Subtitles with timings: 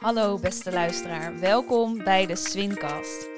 [0.00, 3.28] Hallo beste luisteraar, welkom bij de Swincast.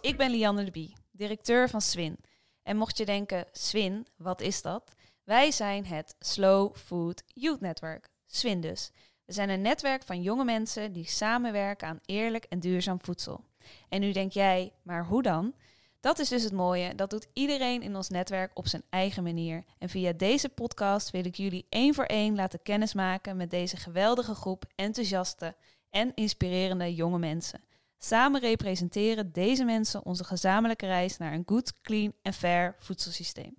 [0.00, 2.16] Ik ben Lianne de Bie, directeur van Swin.
[2.62, 4.94] En mocht je denken, Swin, wat is dat?
[5.24, 8.90] Wij zijn het Slow Food Youth Network, Swin dus.
[9.24, 13.44] We zijn een netwerk van jonge mensen die samenwerken aan eerlijk en duurzaam voedsel.
[13.88, 15.54] En nu denk jij, maar hoe dan?
[16.02, 19.64] Dat is dus het mooie, dat doet iedereen in ons netwerk op zijn eigen manier.
[19.78, 24.34] En via deze podcast wil ik jullie één voor één laten kennismaken met deze geweldige
[24.34, 25.54] groep enthousiaste
[25.90, 27.60] en inspirerende jonge mensen.
[27.98, 33.56] Samen representeren deze mensen onze gezamenlijke reis naar een goed, clean en fair voedselsysteem.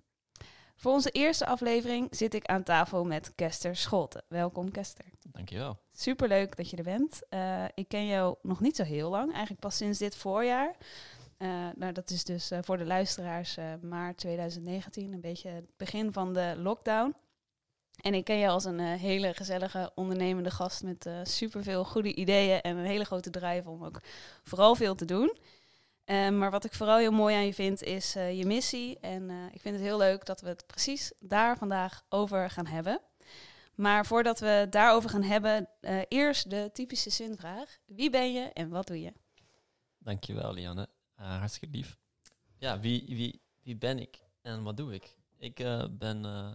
[0.76, 4.24] Voor onze eerste aflevering zit ik aan tafel met Kester Scholten.
[4.28, 5.04] Welkom Kester.
[5.22, 5.78] Dankjewel.
[5.92, 7.28] Superleuk dat je er bent.
[7.28, 10.76] Eh, ik ken jou nog niet zo heel lang, eigenlijk pas sinds dit voorjaar.
[11.36, 15.76] Eh, nou, dat is dus eh, voor de luisteraars eh, maart 2019, een beetje het
[15.76, 17.14] begin van de lockdown.
[18.00, 22.76] En ik ken je als een hele gezellige ondernemende gast met superveel goede ideeën en
[22.76, 24.00] een hele grote drive om ook
[24.42, 25.36] vooral veel te doen.
[26.38, 28.98] Maar wat ik vooral heel mooi aan je vind is je missie.
[29.00, 33.00] En ik vind het heel leuk dat we het precies daar vandaag over gaan hebben.
[33.74, 35.68] Maar voordat we het daarover gaan hebben,
[36.08, 37.78] eerst de typische zinvraag.
[37.86, 39.12] Wie ben je en wat doe je?
[39.98, 40.88] Dankjewel, Lianne.
[41.24, 41.98] Eh, hartstikke lief.
[42.58, 45.16] Ja, wie, wie, wie ben ik en wat doe ik?
[45.36, 46.52] Ik eh, ben eh,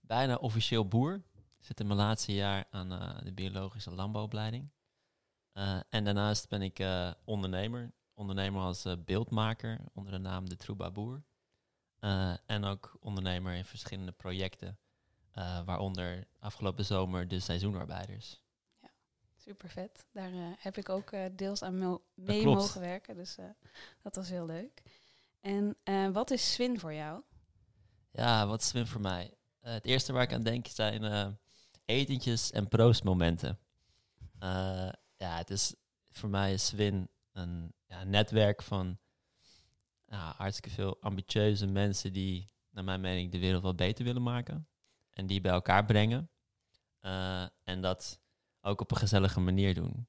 [0.00, 1.22] bijna officieel boer.
[1.58, 2.88] Zit in mijn laatste jaar aan
[3.24, 4.70] de biologische landbouwopleiding.
[5.88, 6.84] En daarnaast ben ik
[7.24, 7.92] ondernemer.
[8.14, 11.24] Ondernemer als beeldmaker onder de naam De Trouba Boer.
[12.46, 14.78] En ook ondernemer in verschillende projecten.
[15.64, 18.42] waaronder afgelopen zomer de seizoenarbeiders.
[19.46, 20.04] Super vet.
[20.12, 23.16] Daar eh, heb ik ook eh, deels aan mo- mee mogen werken.
[23.16, 23.44] Dus eh,
[24.02, 24.82] dat was heel leuk.
[25.40, 25.76] En
[26.12, 27.22] wat is Swin voor jou?
[28.10, 29.34] Ja, wat is Swin voor mij?
[29.60, 31.38] Het eerste waar ik aan denk zijn
[31.84, 33.58] etentjes en proostmomenten.
[35.16, 35.74] Ja, het is
[36.10, 38.98] voor mij is Swin een ja, netwerk van
[40.06, 44.68] ja, hartstikke veel ambitieuze mensen die, naar mijn mening, de wereld wat beter willen maken.
[45.10, 46.30] En die bij elkaar brengen.
[47.64, 48.20] En dat
[48.66, 50.06] ook op een gezellige manier doen.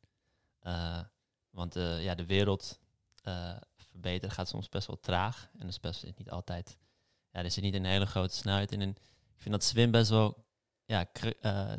[0.59, 0.99] Eh,
[1.49, 2.79] want eh, ja, de wereld
[3.23, 5.49] eh, verbeteren gaat soms best wel traag.
[5.57, 6.77] En is best niet altijd
[7.31, 8.71] ja, er zit niet een hele grote snelheid.
[8.71, 8.97] En ik
[9.37, 10.45] vind dat Swin best wel,
[10.85, 11.07] ja,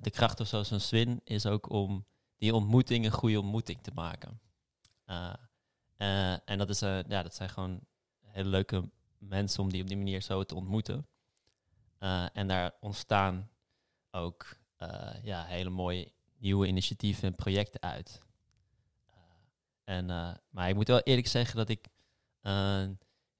[0.00, 2.06] de kracht of zo zo'n Swin is ook om
[2.37, 4.41] die ontmoeting een goede ontmoeting te maken.
[5.97, 7.81] En dat, is, ja, dat zijn gewoon
[8.27, 11.06] hele leuke mensen om die op die manier zo te ontmoeten.
[12.33, 13.50] En daar ontstaan
[14.11, 14.56] ook
[15.22, 18.22] ja, hele mooie nieuwe initiatieven en projecten uit.
[19.06, 19.15] Eh,
[19.84, 21.88] en, eh, maar ik moet wel eerlijk zeggen dat ik
[22.41, 22.84] eh,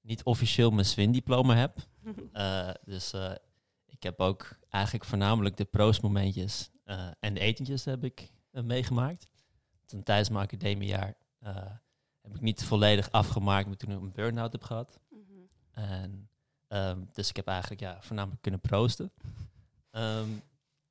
[0.01, 1.77] niet officieel mijn Swin-diploma heb.
[2.83, 3.13] Dus
[3.85, 9.27] ik heb ook eigenlijk voornamelijk de proostmomentjes eh, en de etentjes heb ik meegemaakt.
[9.85, 11.15] Toen tijdens mijn academiejaar
[12.21, 14.99] heb ik niet volledig afgemaakt, maar toen ik een burn-out heb gehad.
[15.71, 16.29] En,
[16.67, 19.11] ehm, dus ik heb eigenlijk ja, voornamelijk kunnen proosten.
[19.91, 20.29] Ehm,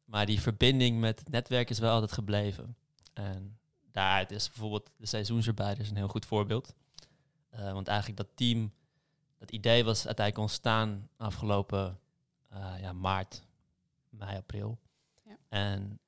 [0.08, 2.76] maar die verbinding met het netwerk is wel altijd gebleven.
[3.12, 3.58] En
[3.92, 6.74] daaruit is bijvoorbeeld de seizoensarbeiders een heel goed voorbeeld.
[7.50, 8.72] Eh, want eigenlijk dat team,
[9.38, 12.00] dat idee was uiteindelijk ontstaan afgelopen
[12.48, 13.42] eh, ja, maart,
[14.08, 14.78] mei, april.
[15.24, 15.36] Ja.
[15.48, 15.98] En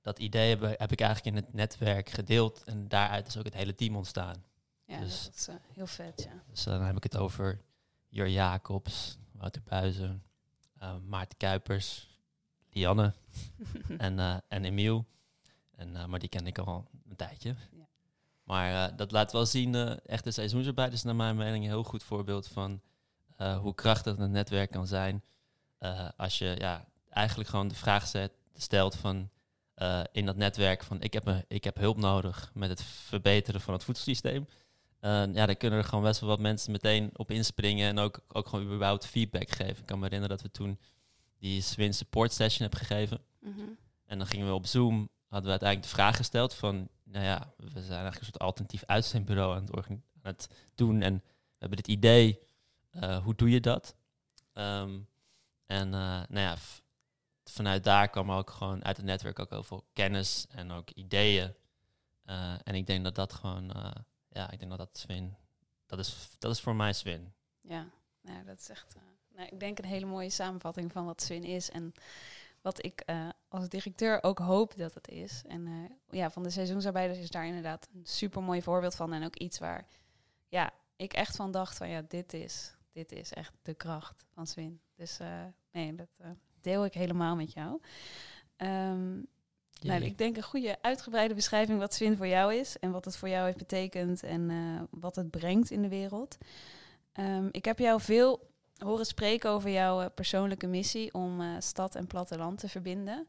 [0.00, 2.64] dat idee heb, heb ik eigenlijk in het netwerk gedeeld.
[2.64, 4.44] En daaruit is ook het hele team ontstaan.
[4.84, 6.42] Ja, Dus- dat is eh, heel vet, ja.
[6.50, 7.60] Dus dan heb ik het over
[8.08, 10.22] Jur Jacobs, Wouter Buizen,
[11.06, 12.11] Maarten Kuipers,
[12.72, 13.12] Lianne
[13.98, 15.06] en, eh, en Emiel.
[15.76, 17.54] En, eh, maar die ken ik al een tijdje.
[17.70, 17.86] Ja.
[18.44, 19.74] Maar eh, dat laat wel zien,
[20.06, 22.80] echt de seizoensarbeiders naar mijn mening een heel goed voorbeeld van
[23.60, 25.22] hoe krachtig een netwerk kan zijn.
[26.16, 29.30] als je ja, eigenlijk gewoon de vraag zet, stelt van
[30.12, 33.74] in dat netwerk van ik heb, een, ik heb hulp nodig met het verbeteren van
[33.74, 34.46] het voedselsysteem.
[35.00, 38.48] Ja, dan kunnen er gewoon best wel wat mensen meteen op inspringen en ook, ook
[38.48, 39.78] gewoon überhaupt feedback geven.
[39.78, 40.78] Ik kan me herinneren dat we toen
[41.42, 43.20] die Swin Support Session hebben gegeven.
[43.38, 43.68] Mhm.
[44.04, 47.52] En dan gingen we op Zoom, hadden we uiteindelijk de vraag gesteld van, nou ja,
[47.56, 51.02] we zijn eigenlijk een soort alternatief uitzendbureau aan het, aan het doen.
[51.02, 52.38] En we hebben dit idee,
[52.90, 53.96] eh, hoe doe je dat?
[54.52, 55.00] Ehm,
[55.66, 56.56] en eh, nou ja,
[57.44, 61.54] vanuit daar kwam ook gewoon uit het netwerk ook heel veel kennis en ook ideeën.
[62.24, 63.72] Eh, en ik denk dat dat gewoon,
[64.28, 65.36] ja, ik denk dat dat Swin,
[65.86, 67.32] dat is, dat is voor mij Swin.
[67.60, 67.86] Ja,
[68.20, 68.96] nou, dat is echt,
[69.42, 71.92] nou, ik denk een hele mooie samenvatting van wat Swin is en
[72.60, 75.42] wat ik eh, als directeur ook hoop dat het is.
[75.48, 79.24] En eh, ja, van de seizoensarbeiders is daar inderdaad een super mooi voorbeeld van en
[79.24, 79.86] ook iets waar,
[80.48, 84.46] ja, ik echt van dacht van ja, dit is, dit is echt de kracht van
[84.46, 84.80] Swin.
[84.94, 86.08] Dus eh, nee, dat
[86.60, 87.80] deel ik helemaal met jou.
[88.56, 89.12] Ehm,
[89.80, 93.16] nou, ik denk een goede uitgebreide beschrijving wat Swin voor jou is en wat het
[93.16, 96.38] voor jou heeft betekend en wat het brengt in de wereld.
[97.12, 98.51] Ehm, ik heb jou veel
[98.82, 103.26] horen spreken over jouw eh, persoonlijke missie om eh, stad en platteland te verbinden.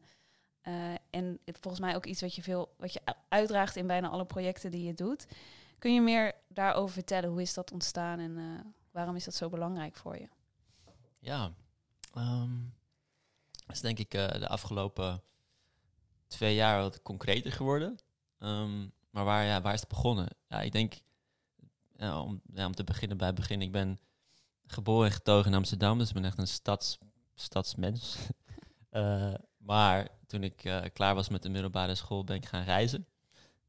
[0.60, 4.24] Eh, en volgens mij ook iets wat je veel wat je uitdraagt in bijna alle
[4.24, 5.26] projecten die je doet.
[5.78, 7.30] Kun je meer daarover vertellen?
[7.30, 10.28] Hoe is dat ontstaan en waarom is dat zo belangrijk voor je?
[11.18, 11.52] Ja,
[12.14, 12.52] ehm
[13.66, 15.22] dat is denk ik de afgelopen
[16.26, 17.98] twee jaar wat concreter geworden.
[18.38, 20.28] Ehm, maar waar, ja, waar is het begonnen?
[20.48, 21.00] Ja, ik denk,
[21.98, 23.62] om, ja, om te beginnen bij het begin.
[23.62, 24.00] Ik ben
[24.66, 26.98] geboren en getogen in Amsterdam, dus ik ben echt een stads,
[27.34, 28.16] stadsmens.
[28.94, 33.06] Eh, maar toen ik eh, klaar was met de middelbare school, ben ik gaan reizen.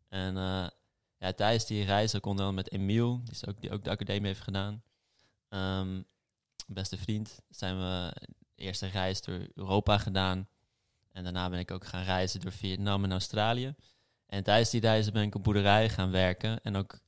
[0.10, 0.68] En eh,
[1.18, 4.28] ja, tijdens die reis, ook onder andere met Emiel, die, ook, die ook de academie
[4.28, 4.84] heeft gedaan.
[5.50, 6.02] Ehm,
[6.68, 8.14] beste vriend, zijn we
[8.56, 10.48] de eerste reis door Europa gedaan.
[11.12, 13.76] En daarna ben ik ook gaan reizen door Vietnam en Australië.
[14.26, 16.62] En tijdens die reizen ben ik op boerderijen gaan werken.
[16.62, 17.00] En ook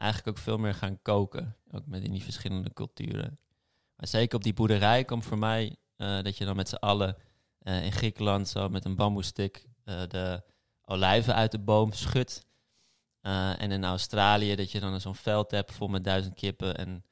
[0.00, 1.56] eigenlijk ook veel meer gaan koken.
[1.70, 3.38] Ook met in die verschillende culturen.
[3.96, 7.16] Maar zeker op die boerderij kwam voor mij eh, dat je dan met z'n allen
[7.58, 10.42] eh, in Griekenland zo met een bamboestik eh, de
[10.84, 12.48] olijven uit de boom schudt.
[13.20, 16.76] En in Australië dat je dan zo'n veld hebt vol met duizend kippen.
[16.76, 17.04] En,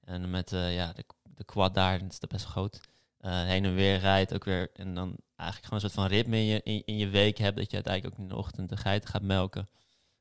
[0.00, 2.80] en met ja, de, de quad daar, dat is best groot.
[3.18, 4.70] heen en weer rijdt ook weer.
[4.72, 7.56] En dan eigenlijk gewoon een soort van ritme in je, in, in je week hebt.
[7.56, 9.68] Dat je uiteindelijk ook in de ochtend de geiten gaat melken.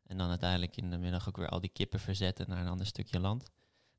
[0.07, 2.85] En dan uiteindelijk in de middag ook weer al die kippen verzetten naar een ander
[2.85, 3.51] stukje land.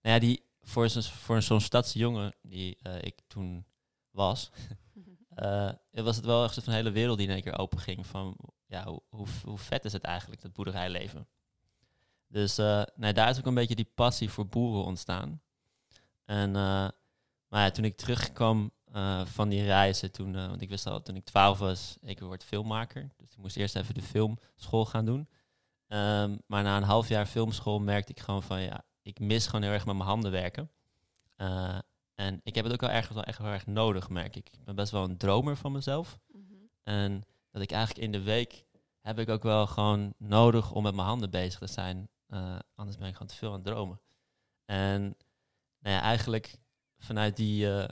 [0.03, 3.67] Nou ja, die, voor zo'n voor zo'n stadsjongen die eh, ik toen
[4.11, 4.51] was,
[5.35, 8.07] eh, was het wel echt een hele wereld die in één keer open ging.
[8.07, 8.37] Van
[8.67, 11.29] ja, hoe, hoe, hoe vet is het eigenlijk, dat boerderijleven?
[12.29, 15.41] Dus eh, nee, daar is ook een beetje die passie voor boeren ontstaan.
[16.25, 16.51] En
[17.49, 18.71] maar ja, toen ik terugkwam
[19.25, 23.09] van die reizen, toen, want ik wist al toen ik 12 was, ik word filmmaker.
[23.17, 25.29] Dus ik moest eerst even de filmschool gaan doen.
[25.87, 29.63] Ehm, maar na een half jaar filmschool merkte ik gewoon van ja, ik mis gewoon
[29.63, 30.71] heel erg met mijn handen werken.
[31.37, 31.79] Eh,
[32.15, 34.49] en ik heb het ook wel ergens wel echt wel erg nodig, merk ik.
[34.51, 36.19] Ik ben best wel een dromer van mezelf.
[36.83, 38.65] En dat ik eigenlijk in de week
[39.01, 42.09] heb ik ook wel gewoon nodig om met mijn handen bezig te zijn.
[42.27, 44.01] Eh, anders ben ik gewoon te veel aan het dromen.
[44.65, 45.03] En
[45.79, 46.57] nou ja, eigenlijk
[46.99, 47.89] vanuit die, eh,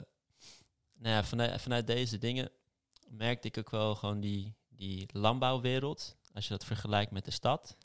[0.93, 2.49] nou ja, vanuit, vanuit deze dingen
[3.07, 6.17] merkte ik ook wel gewoon die, die landbouwwereld.
[6.33, 7.77] Als je dat vergelijkt met de stad.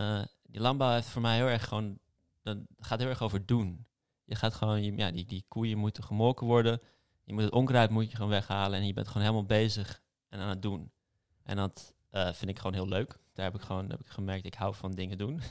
[0.00, 1.98] Eh, die landbouw heeft voor mij heel erg gewoon,
[2.42, 3.86] dat gaat heel erg over doen.
[4.24, 6.80] Je gaat gewoon, ja, die, die koeien moeten gemolken worden.
[7.24, 10.40] Je moet het onkruid moet je gewoon weghalen en je bent gewoon helemaal bezig en
[10.40, 10.92] aan het doen.
[11.42, 13.18] En dat eh, vind ik gewoon heel leuk.
[13.32, 15.40] Daar heb ik gewoon heb ik gemerkt, ik hou van dingen doen.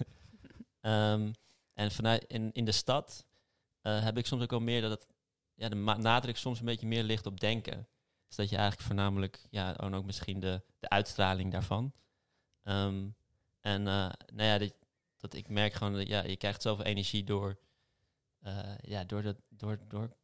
[0.81, 1.31] Ehm,
[1.73, 3.25] en vanuit in, in de stad
[3.81, 5.07] eh, heb ik soms ook wel meer dat het,
[5.55, 7.87] ja, de nadruk soms een beetje meer ligt op denken.
[8.27, 11.93] Dus dat je eigenlijk voornamelijk, ja, en ook misschien de, de uitstraling daarvan.
[12.63, 13.07] Ehm,
[13.61, 14.73] en eh, nou ja, dat,
[15.17, 17.59] dat ik merk gewoon dat ja, je krijgt zoveel energie door,
[18.39, 20.15] eh, ja, door, dat, door, door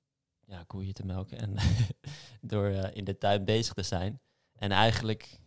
[0.45, 1.55] ja, koeien te melken en
[2.51, 4.21] door eh, in de tuin bezig te zijn.
[4.53, 5.39] En eigenlijk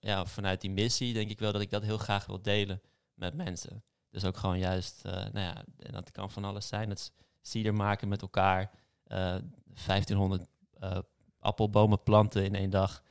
[0.00, 2.82] ja, vanuit die missie denk ik wel dat ik dat heel graag wil delen
[3.14, 3.84] met mensen.
[4.10, 6.90] Dus ook gewoon juist, nou ja, dat kan van alles zijn.
[6.90, 8.70] Is cider maken met elkaar,
[9.04, 9.36] eh
[9.74, 10.48] 1500
[10.78, 10.98] eh,
[11.38, 13.02] appelbomen planten in één dag.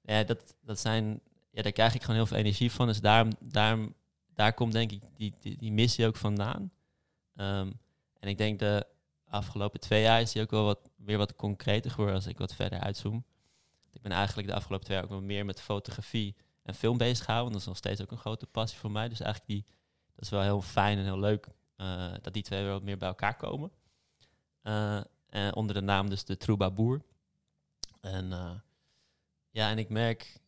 [0.00, 1.20] Ja, dat, dat zijn,
[1.50, 2.86] ja, daar krijg ik gewoon heel veel energie van.
[2.86, 3.94] Dus daarom,
[4.34, 6.72] daar komt denk ik die, die, die missie ook vandaan.
[7.36, 7.70] Ehm,
[8.20, 8.86] en ik denk de
[9.24, 12.54] afgelopen twee jaar is die ook wel wat, weer wat concreter geworden als ik wat
[12.54, 13.24] verder uitzoom.
[13.92, 17.24] Ik ben eigenlijk de afgelopen twee jaar ook wel meer met fotografie en film bezig
[17.24, 17.52] gehouden.
[17.52, 19.08] Dat is nog steeds ook een grote passie voor mij.
[19.08, 19.74] Dus eigenlijk die,
[20.14, 22.98] dat is wel heel fijn en heel leuk eh, dat die twee weer wat meer
[22.98, 23.70] bij elkaar komen.
[24.62, 27.02] Eh, en onder de naam dus de Trouba Boer.
[28.00, 28.54] En eh,
[29.50, 30.40] ja, en ik merk,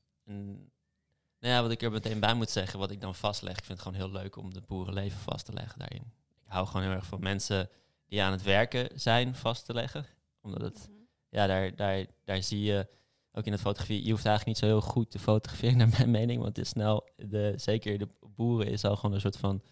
[1.42, 3.56] nou ja, wat ik er meteen bij moet zeggen, wat ik dan vastleg.
[3.58, 6.12] Ik vind het gewoon heel leuk om de boerenleven vast te leggen daarin.
[6.44, 7.68] Ik hou gewoon heel erg van mensen
[8.06, 10.06] die aan het werken zijn vast te leggen.
[10.40, 10.90] Omdat het,
[11.28, 12.88] ja, daar, daar, daar zie je,
[13.32, 16.10] ook in het fotografie, je hoeft eigenlijk niet zo heel goed te fotograferen naar mijn
[16.10, 16.42] mening.
[16.42, 19.62] Want het is snel, de, zeker de boeren is al gewoon een soort van,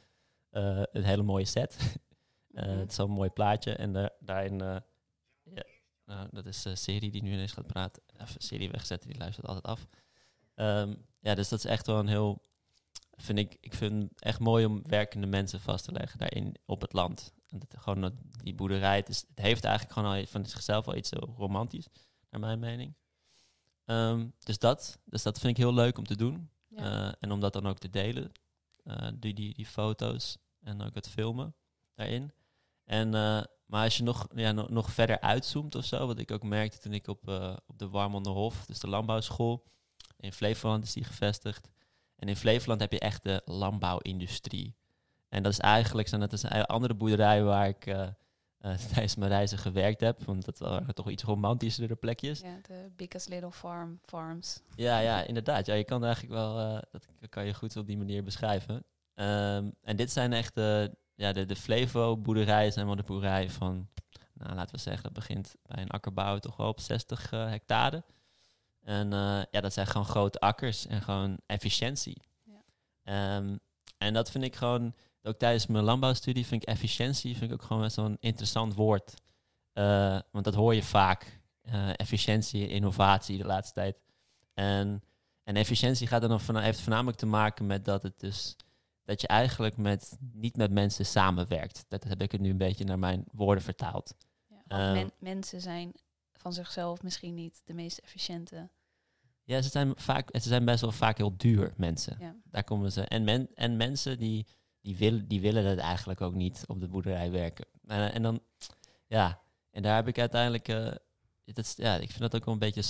[0.51, 1.77] eh, een hele mooie set.
[2.51, 2.79] Eh, Mhm.
[2.79, 3.73] het is al een mooi plaatje.
[3.75, 4.77] En daar daarin, eh,
[5.43, 5.65] ja,
[6.05, 8.03] nou, dat is serie die nu ineens gaat praten.
[8.17, 9.87] Even serie wegzetten, die luistert altijd af.
[10.55, 12.43] Ehm, ja, dus dat is echt wel een heel,
[13.17, 16.81] vind ik, ik vind het echt mooi om werkende mensen vast te leggen daarin op
[16.81, 17.33] het land.
[17.49, 18.13] En dat, gewoon dat,
[18.43, 21.89] die boerderij, het, is, het heeft eigenlijk gewoon al van zichzelf al iets romantisch,
[22.31, 22.95] naar mijn mening.
[23.85, 26.51] Ehm, dus, dat, dus dat vind ik heel leuk om te doen.
[26.69, 27.09] Ja.
[27.09, 28.33] Eh, en om dat dan ook te delen,
[28.85, 31.55] eh, die, die, die foto's en ook het filmen.
[31.95, 32.33] daarin.
[32.85, 36.31] En, eh, maar als je nog, ja, nog, nog verder uitzoomt of zo, wat ik
[36.31, 37.29] ook merkte toen ik op,
[37.67, 39.65] op de Warmonderhof, dus de landbouwschool,
[40.21, 41.69] in Flevoland is die gevestigd.
[42.17, 44.77] En in Flevoland heb je echt de landbouwindustrie.
[45.29, 48.09] En dat is eigenlijk, zijn dat is een andere boerderij waar ik eh,
[48.61, 50.25] eh, tijdens mijn reizen gewerkt heb.
[50.25, 52.41] Want dat waren toch iets romantischere plekjes.
[52.41, 54.63] Ja, de Biggest Little Farm Farms.
[54.75, 55.67] Ja, ja, inderdaad.
[55.67, 56.83] Ja, je kan eigenlijk wel, eh,
[57.21, 58.85] dat kan je goed op die manier beschrijven.
[59.15, 63.89] Ehm, en dit zijn echt de, ja, de, de Flevo-boerderijen, zijn wel de boerderij van,
[64.33, 68.05] nou, laten we zeggen, dat begint bij een akkerbouw toch wel op 60 eh, hectare.
[68.81, 72.23] En eh, ja, dat zijn gewoon grote akkers en gewoon efficiëntie.
[72.45, 72.63] Ja.
[73.03, 73.57] Ehm,
[73.99, 77.67] en dat vind ik gewoon, ook tijdens mijn landbouwstudie, vind ik efficiëntie vind ik ook
[77.67, 79.15] gewoon best wel een interessant woord.
[79.73, 81.41] Eh, want dat hoor je vaak.
[81.63, 83.97] Eh, efficiëntie, innovatie de laatste tijd.
[84.55, 85.03] En,
[85.45, 88.57] en efficiëntie gaat dan van, heeft voornamelijk te maken met dat het dus
[89.05, 91.85] dat je eigenlijk met, niet met mensen samenwerkt.
[91.89, 94.15] Dat heb ik het nu een beetje naar mijn woorden vertaald.
[94.47, 95.93] Ja, Eh, men- mensen zijn
[96.41, 98.71] van zichzelf misschien niet de meest efficiënte.
[99.45, 102.17] Ja, ze zijn, vaak, ze zijn best wel vaak heel duur, mensen.
[102.21, 102.37] Ja.
[102.45, 103.03] Daar komen ze.
[103.03, 104.47] En, men, en mensen die,
[104.81, 107.67] die, willen, die willen het eigenlijk ook niet op de boerderij werken.
[107.87, 108.41] En, en dan,
[109.07, 110.67] ja, en daar heb ik uiteindelijk,
[111.45, 112.83] dat is, ja, ik vind dat ook wel een beetje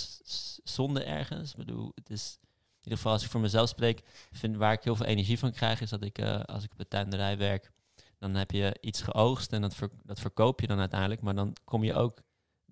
[0.64, 1.50] zonde ergens.
[1.50, 4.02] Ik bedoel, het is, in ieder geval als ik voor mezelf spreek,
[4.32, 6.78] vind waar ik heel veel energie van krijg, is dat ik, eh, als ik op
[6.78, 7.70] de tuinderij werk,
[8.18, 11.20] dan heb je iets geoogst en dat, ver- dat verkoop je dan uiteindelijk.
[11.20, 12.22] Maar dan kom je ook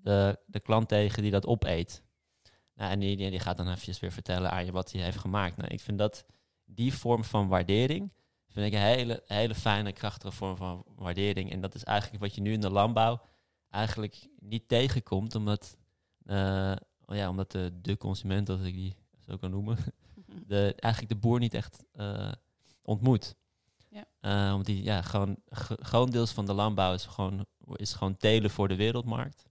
[0.02, 2.02] de, de klant tegen die dat opeet.
[2.74, 5.56] Nou, en die, die, gaat dan eventjes weer vertellen aan je wat hij heeft gemaakt.
[5.56, 6.24] Nou, ik vind dat
[6.64, 8.12] die vorm van waardering,
[8.48, 11.50] vind ik een hele, hele fijne, krachtige vorm van waardering.
[11.50, 13.20] En dat is eigenlijk wat je nu in de landbouw
[13.70, 15.76] eigenlijk niet tegenkomt, omdat,
[16.24, 16.76] eh,
[17.06, 19.78] ja, omdat de, de consument, als ik die zo kan noemen,
[20.46, 22.32] de, eigenlijk de boer niet echt eh,
[22.82, 23.36] ontmoet.
[23.90, 24.04] Ja.
[24.20, 28.16] Eh, omdat die, ja, gewoon, ge- gewoon deels van de landbouw is gewoon, is gewoon
[28.16, 29.47] telen voor de wereldmarkt.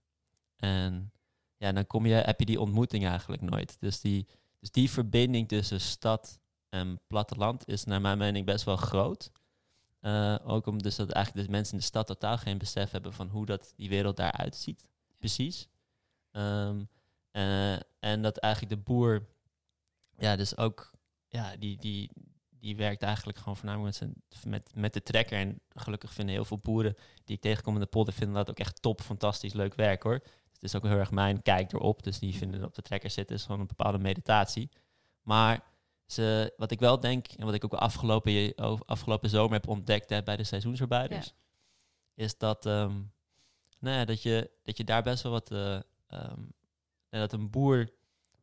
[0.58, 1.12] En
[1.56, 3.76] ja, dan kom je, heb je die ontmoeting eigenlijk nooit.
[3.80, 4.26] Dus die,
[4.60, 9.30] dus die verbinding tussen stad en platteland is naar mijn mening best wel groot.
[10.00, 13.12] Eh, ook omdat dus dat eigenlijk de mensen in de stad totaal geen besef hebben
[13.12, 14.88] van hoe dat die wereld daaruit ziet.
[15.16, 15.68] Precies.
[16.30, 16.84] Ehm,
[17.30, 19.26] eh, en dat eigenlijk de boer,
[20.18, 20.92] ja, dus ook,
[21.26, 22.10] ja, die, die,
[22.50, 25.38] die werkt eigenlijk gewoon voornamelijk met, zijn, met, met de trekker.
[25.38, 28.58] En gelukkig vinden heel veel boeren die ik tegenkom in de polder, vinden dat ook
[28.58, 30.22] echt top, fantastisch, leuk werk hoor.
[30.58, 32.02] Het is ook heel erg mijn kijk erop.
[32.02, 34.68] Dus die vinden op de trekker zitten is gewoon een bepaalde meditatie.
[35.22, 35.64] Maar
[36.06, 38.54] ze, wat ik wel denk, en wat ik ook afgelopen,
[38.86, 41.34] afgelopen zomer heb ontdekt hè, bij de seizoensarbeiders,
[42.14, 43.00] is dat, ehm,
[43.78, 45.50] nou ja, dat, je, dat je daar best wel wat.
[45.50, 45.74] eh,
[46.06, 46.42] ehm,
[47.08, 47.90] en dat een boer,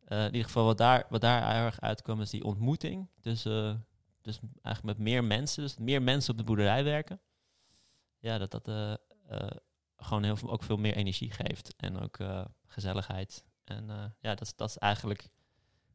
[0.06, 3.10] eh, in ieder geval wat daar, wat daar erg uitkwam, is die ontmoeting.
[3.22, 3.42] Dus,
[4.22, 7.20] dus eigenlijk met meer mensen, dus meer mensen op de boerderij werken.
[8.20, 8.94] Ja, dat dat eh,
[10.06, 11.74] gewoon heel veel, ook veel meer energie geeft.
[11.78, 13.46] En ook eh, gezelligheid.
[13.64, 15.30] En eh, ja, dat, is- dat is eigenlijk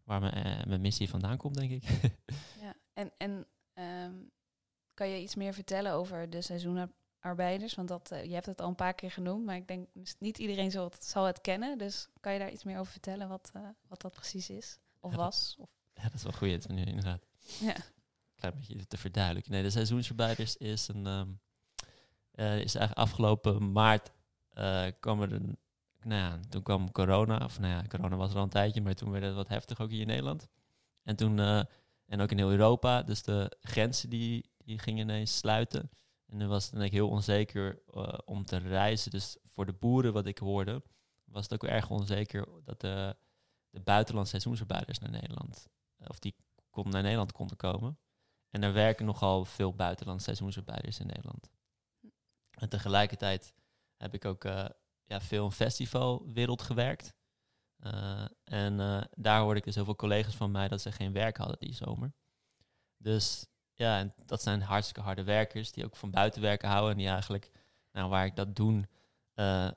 [0.04, 1.84] waar mijn, eh, mijn missie vandaan komt, denk ik.
[2.60, 4.14] Ja, en, en ehm,
[4.94, 7.74] kan je iets meer vertellen over de seizoenarbeiders?
[7.74, 9.88] Want dat, je hebt het al een paar keer genoemd, maar ik denk
[10.18, 11.78] niet iedereen zal het, zal het kennen.
[11.78, 13.52] Dus kan je daar iets meer over vertellen wat,
[13.88, 14.78] wat dat precies is?
[15.00, 15.56] Of Ja, was?
[15.58, 17.26] Of, Ja, dat is wel goed, nu inderdaad.
[17.60, 17.76] ja.
[18.34, 19.52] Klein beetje te verduidelijken.
[19.52, 21.06] Nee, de seizoensarbeiders is een...
[21.06, 21.28] ehm,
[22.30, 24.12] eh, is eigenlijk afgelopen maart
[24.48, 25.58] eh, kwam er een...
[26.02, 27.44] Nou ja, toen kwam corona.
[27.44, 29.80] Of nou ja, corona was er al een tijdje, maar toen werd het wat heftig
[29.80, 30.48] ook hier in Nederland.
[31.02, 31.38] En toen...
[31.38, 31.62] eh,
[32.10, 33.02] en ook in heel Europa.
[33.02, 35.90] Dus de grenzen die, die gingen ineens sluiten.
[36.26, 37.82] En dan was het ik heel onzeker
[38.24, 39.10] om te reizen.
[39.10, 40.82] Dus voor de boeren, wat ik hoorde,
[41.24, 43.16] was het ook erg onzeker dat de,
[43.70, 45.68] de buitenlandse seizoensarbeiders naar Nederland,
[46.06, 46.34] of die
[46.70, 47.98] kon, naar Nederland konden komen.
[48.50, 51.50] En er werken nogal veel buitenlandse seizoensarbeiders in Nederland.
[52.60, 53.54] En tegelijkertijd
[53.96, 54.64] heb ik ook eh,
[55.04, 57.14] ja, veel in festivalwereld gewerkt.
[57.76, 61.12] Eh, en eh, daar hoorde ik dus heel veel collega's van mij dat ze geen
[61.12, 62.12] werk hadden die zomer.
[62.96, 66.90] Dus ja, en dat zijn hartstikke harde werkers die ook van buiten werken houden.
[66.90, 67.50] En die eigenlijk,
[67.92, 68.86] nou, waar ik dat doen,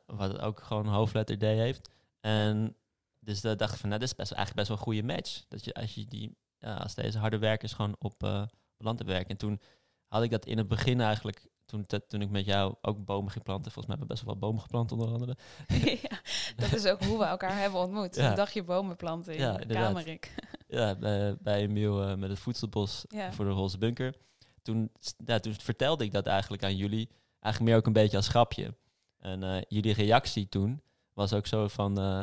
[0.06, 1.90] wat ook gewoon hoofdletter D heeft.
[2.20, 2.76] En
[3.20, 5.46] dus dan dacht ik van, nou, dit is best, eigenlijk best wel een goede match.
[5.48, 9.30] Dat je als je die, als deze harde werkers gewoon op, op land te werken.
[9.30, 9.62] En toen
[10.08, 13.44] had ik dat in het begin eigenlijk, toen, toen ik met jou ook bomen ging
[13.44, 13.72] planten.
[13.72, 15.36] Volgens mij hebben we best wel wat bomen geplant onder andere.
[16.10, 16.18] ja,
[16.56, 18.16] dat is ook hoe we elkaar hebben ontmoet.
[18.16, 18.30] Ja.
[18.30, 19.56] Een dagje bomen planten in Ja.
[19.68, 20.34] Kamerik.
[20.68, 23.32] Ja, bij, bij Emiel eh, met het voedselbos Ja.
[23.34, 24.16] voor de Roze Bunker.
[24.62, 24.92] Toen,
[25.26, 27.10] ja, toen vertelde ik dat eigenlijk aan jullie.
[27.40, 28.76] Eigenlijk meer ook een beetje als grapje.
[29.20, 30.82] En eh, jullie reactie toen
[31.14, 31.98] was ook zo van...
[31.98, 32.22] eh,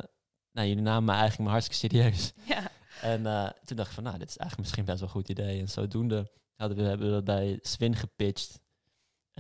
[0.53, 2.33] nou, jullie namen me eigenlijk maar hartstikke serieus.
[2.55, 2.71] Ja,
[3.03, 3.23] En
[3.65, 5.61] toen dacht ik van, nou, dit is eigenlijk misschien best wel een goed idee.
[5.61, 8.61] En zodoende hadden we, hebben we dat bij Swin gepitcht.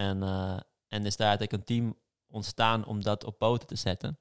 [0.01, 0.57] En, eh,
[0.89, 4.19] en is daar eigenlijk een team ontstaan om dat op poten te zetten.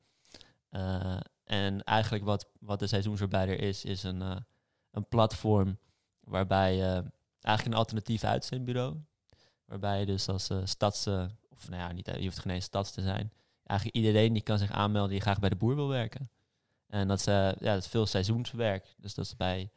[0.70, 4.36] Eh, en eigenlijk wat, wat de seizoensarbeider is, is een, eh,
[4.92, 5.78] een platform
[6.20, 6.80] waarbij
[7.42, 8.98] eigenlijk een alternatief uitzendbureau,
[9.66, 11.08] waarbij je dus als uh, stads,
[11.50, 13.34] of nou ja, niet, je hoeft geen eens stads te zijn,
[13.64, 16.30] eigenlijk iedereen die kan zich aanmelden die graag bij de boer wil werken.
[16.88, 18.96] En dat is, ja, dat veel seizoenswerk.
[18.98, 19.72] Dus dat is bij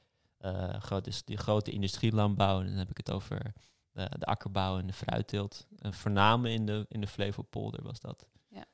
[0.78, 3.52] grote, die grote industrielandbouw, dan heb ik het over
[3.92, 5.66] de, de akkerbouw en de fruitteelt.
[5.78, 8.26] En voornamelijk in de, in de Flevopolder was dat.
[8.48, 8.64] Ja.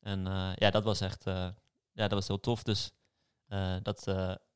[0.00, 1.34] En uh, ja, dat was echt, uh,
[1.92, 2.62] ja, dat was heel tof.
[2.62, 2.90] Dus
[3.48, 4.04] uh, dat,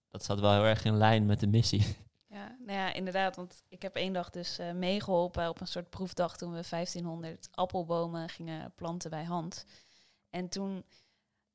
[0.09, 1.87] dat zat wel heel erg in lijn met de missie.
[2.33, 3.37] Ja, nou ja, inderdaad.
[3.37, 8.28] Want ik heb één dag dus meegeholpen op een soort proefdag toen we 1500 appelbomen
[8.28, 9.64] gingen planten bij hand.
[10.31, 10.85] En toen,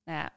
[0.04, 0.32] nou ja,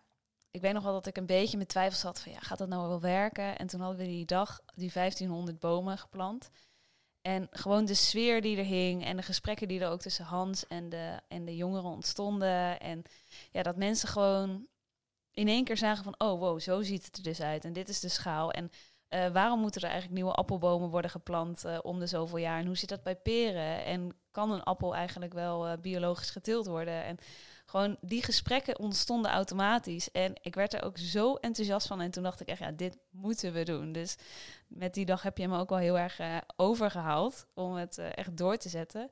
[0.50, 2.68] ik weet nog wel dat ik een beetje met twijfels had van ja, gaat dat
[2.68, 3.58] nou wel werken?
[3.58, 6.50] En toen hadden we die dag die 1500 bomen geplant.
[7.22, 10.66] En gewoon de sfeer die er hing en de gesprekken die er ook tussen Hans
[10.66, 12.80] en de, en de jongeren ontstonden.
[12.80, 13.02] En
[13.50, 14.66] ja, dat mensen gewoon
[15.32, 17.64] in één keer zagen van, oh wow, zo ziet het er dus uit.
[17.64, 18.50] En dit is de schaal.
[18.50, 18.70] En
[19.10, 22.58] uh, waarom moeten er eigenlijk nieuwe appelbomen worden geplant uh, om de zoveel jaar?
[22.58, 23.84] En hoe zit dat bij peren?
[23.84, 27.04] En kan een appel eigenlijk wel uh, biologisch geteeld worden?
[27.04, 27.18] En
[27.70, 30.10] gewoon die gesprekken ontstonden automatisch.
[30.10, 32.00] En ik werd er ook zo enthousiast van.
[32.00, 33.92] En toen dacht ik echt, ja, dit moeten we doen.
[33.92, 34.16] Dus
[34.66, 38.16] met die dag heb je me ook wel heel erg uh, overgehaald om het uh,
[38.16, 39.10] echt door te zetten.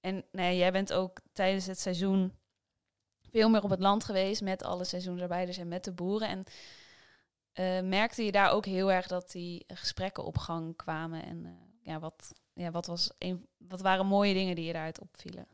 [0.00, 2.32] En nou jij bent ook tijdens het seizoen
[3.30, 6.28] veel meer op het land geweest met alle seizoensarbeiders en met de boeren.
[6.28, 6.44] En
[7.54, 11.24] uh, merkte je daar ook heel erg dat die gesprekken op gang kwamen?
[11.24, 15.46] En ja, wat, ja, wat, was een, wat waren mooie dingen die je daaruit opvielen?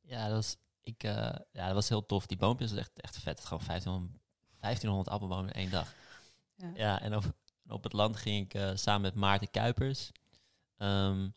[0.00, 1.12] Ja, dat was ik, uh,
[1.52, 2.26] ja, dat was heel tof.
[2.26, 3.44] Die boompjes was echt, echt vet.
[3.44, 4.22] Gewoon 1500,
[4.58, 5.94] 1500 appelbomen in één dag.
[6.54, 7.24] Ja, ja en op,
[7.68, 10.12] op het land ging ik uh, samen met Maarten Kuipers.
[10.76, 11.34] Um,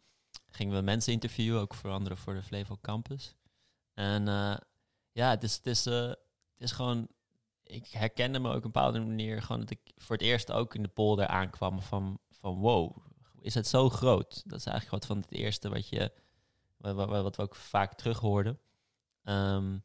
[0.49, 3.35] gingen we mensen interviewen, ook voor anderen voor de Flevo Campus.
[3.93, 4.55] En uh,
[5.11, 6.17] ja, het is, het, is, het
[6.57, 7.07] is gewoon...
[7.63, 10.75] Ik herkende me ook op een bepaalde manier gewoon dat ik voor het eerst ook
[10.75, 12.97] in de polder aankwam van, van wow,
[13.39, 14.43] is het zo groot?
[14.45, 16.11] Dat is eigenlijk wat van het eerste wat, je,
[16.77, 18.59] wat, wat we ook vaak terug hoorden.
[19.23, 19.83] Um,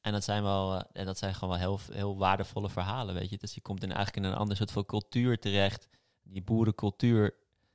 [0.00, 3.36] en dat zijn wel, en dat zijn gewoon wel heel, heel waardevolle verhalen, weet je.
[3.36, 5.88] Dus je komt in eigenlijk in een ander soort van cultuur terecht,
[6.22, 7.34] die boerencultuur.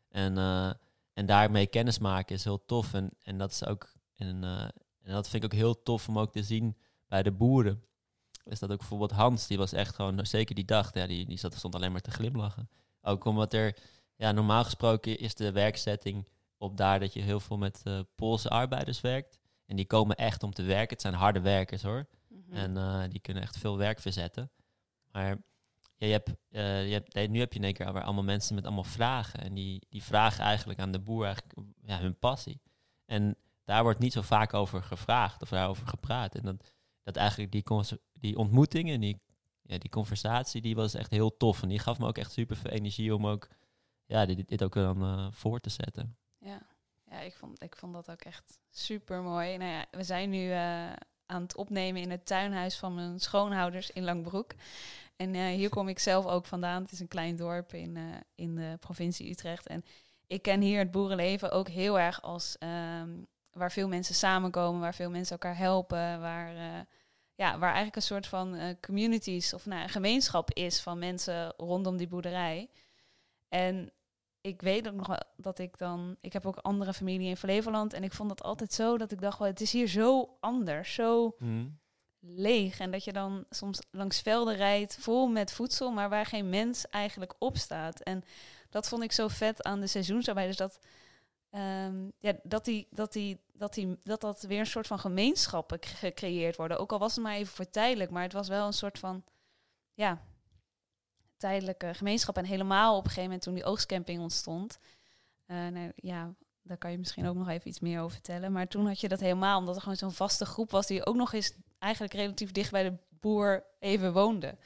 [0.10, 0.71] En, uh,
[1.13, 2.93] en daarmee kennis maken is heel tof.
[2.93, 4.62] En, en dat is ook, en, uh,
[5.02, 7.84] en dat vind ik ook heel tof om ook te zien bij de boeren.
[8.43, 11.38] Is dat ook bijvoorbeeld Hans, die was echt gewoon, zeker die dag, ja, die, die
[11.38, 12.69] zat, stond alleen maar te glimlachen.
[13.02, 13.78] Ook omdat er,
[14.15, 17.84] ja, normaal gesproken is de werkzetting op daar dat je heel veel met
[18.15, 19.39] Poolse arbeiders werkt.
[19.74, 20.90] En die komen echt om te werken.
[20.90, 22.08] Het zijn harde werkers hoor.
[22.30, 22.54] Mm-hmm.
[22.54, 24.52] En uh, die kunnen echt veel werk verzetten.
[25.12, 25.38] Maar
[25.96, 28.64] ja, je hebt, uh, je hebt, nu heb je in één keer allemaal mensen met
[28.64, 29.40] allemaal vragen.
[29.40, 32.62] En die, die vragen eigenlijk aan de boer eigenlijk, ja, hun passie.
[33.06, 36.36] En daar wordt niet zo vaak over gevraagd of daarover gepraat.
[36.36, 36.72] En dat,
[37.04, 37.64] dat eigenlijk die,
[38.12, 39.22] die ontmoeting en die,
[39.62, 41.62] ja, die conversatie, die was echt heel tof.
[41.62, 43.50] En die gaf me ook echt super veel energie om ook
[44.06, 46.18] ja, dit, dit ook dan uh, voor te zetten.
[46.38, 46.72] Ja.
[47.13, 49.58] Ja, ik vond, ik vond dat ook echt super mooi.
[49.58, 50.91] Nou ja, we zijn nu uh,
[51.26, 54.52] aan het opnemen in het tuinhuis van mijn schoonouders in Langbroek.
[55.15, 56.82] En uh, hier kom ik zelf ook vandaan.
[56.82, 58.04] Het is een klein dorp in, uh,
[58.36, 59.67] in de provincie Utrecht.
[59.67, 59.86] En
[60.28, 64.95] ik ken hier het boerenleven ook heel erg als um, waar veel mensen samenkomen, waar
[64.95, 66.54] veel mensen elkaar helpen, waar,
[67.36, 71.97] ja, waar eigenlijk een soort van communities of nou, een gemeenschap is van mensen rondom
[71.97, 72.69] die boerderij.
[73.49, 73.91] En
[74.43, 76.15] ik weet ook nog wel dat ik dan...
[76.21, 77.93] Ik heb ook andere familie in Flevoland.
[77.93, 80.93] En ik vond dat altijd zo dat ik dacht, wel, het is hier zo anders.
[80.93, 81.79] Zo mm.
[82.19, 82.79] leeg.
[82.79, 85.91] En dat je dan soms langs velden rijdt vol met voedsel...
[85.91, 87.99] maar waar geen mens eigenlijk op staat.
[87.99, 88.23] En
[88.69, 90.58] dat vond ik zo vet aan de seizoensarbeiders.
[90.58, 90.79] Dat,
[91.51, 95.77] um, ja, dat, die, dat, die, dat, die, dat dat weer een soort van gemeenschappen
[95.82, 96.79] gecreëerd worden.
[96.79, 98.12] Ook al was het maar even voor tijdelijk.
[98.12, 99.23] Maar het was wel een soort van...
[99.93, 100.21] Ja,
[101.38, 102.38] tijdelijke gemeenschap.
[102.38, 104.80] En helemaal op een gegeven moment toen die oogstcamping ontstond.
[105.48, 108.52] Nou, ja, daar kan je misschien ook nog even iets meer over vertellen.
[108.52, 111.15] Maar toen had je dat helemaal, omdat er gewoon zo'n vaste groep was die ook
[111.15, 114.58] nog eens eigenlijk relatief dicht bij de boer even woonde.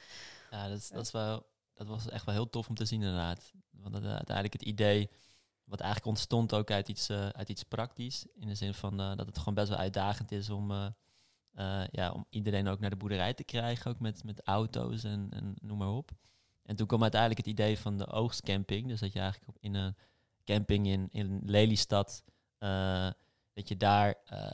[0.50, 3.52] Ja, dat, dat, dat was echt wel heel tof om te zien inderdaad.
[3.70, 5.10] Want dat, uiteindelijk het idee,
[5.64, 8.26] wat eigenlijk ontstond ook uit iets, uh, uit iets praktisch.
[8.34, 10.94] In de zin van dat het gewoon best wel uitdagend is om,
[11.90, 13.90] ja, om iedereen ook naar de boerderij te krijgen.
[13.90, 16.10] Ook met, met auto's en, en noem maar op.
[16.68, 18.88] En toen kwam uiteindelijk het idee van de oogstcamping.
[18.88, 19.96] Dus dat je eigenlijk in een
[20.44, 22.24] camping in, in Lelystad,
[22.58, 23.10] uh,
[23.52, 24.50] dat je daar uh,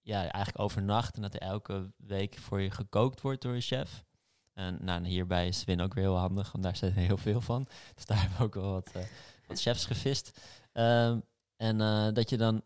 [0.00, 4.04] ja, eigenlijk overnacht en dat er elke week voor je gekookt wordt door een chef.
[4.52, 7.68] En nou, hierbij is Swin ook weer heel handig, want daar zit heel veel van.
[7.94, 9.02] Dus daar hebben we ook wel wat, uh,
[9.46, 10.40] wat chefs gevist.
[10.72, 11.22] Um,
[11.56, 11.78] en
[12.14, 12.62] dat je dan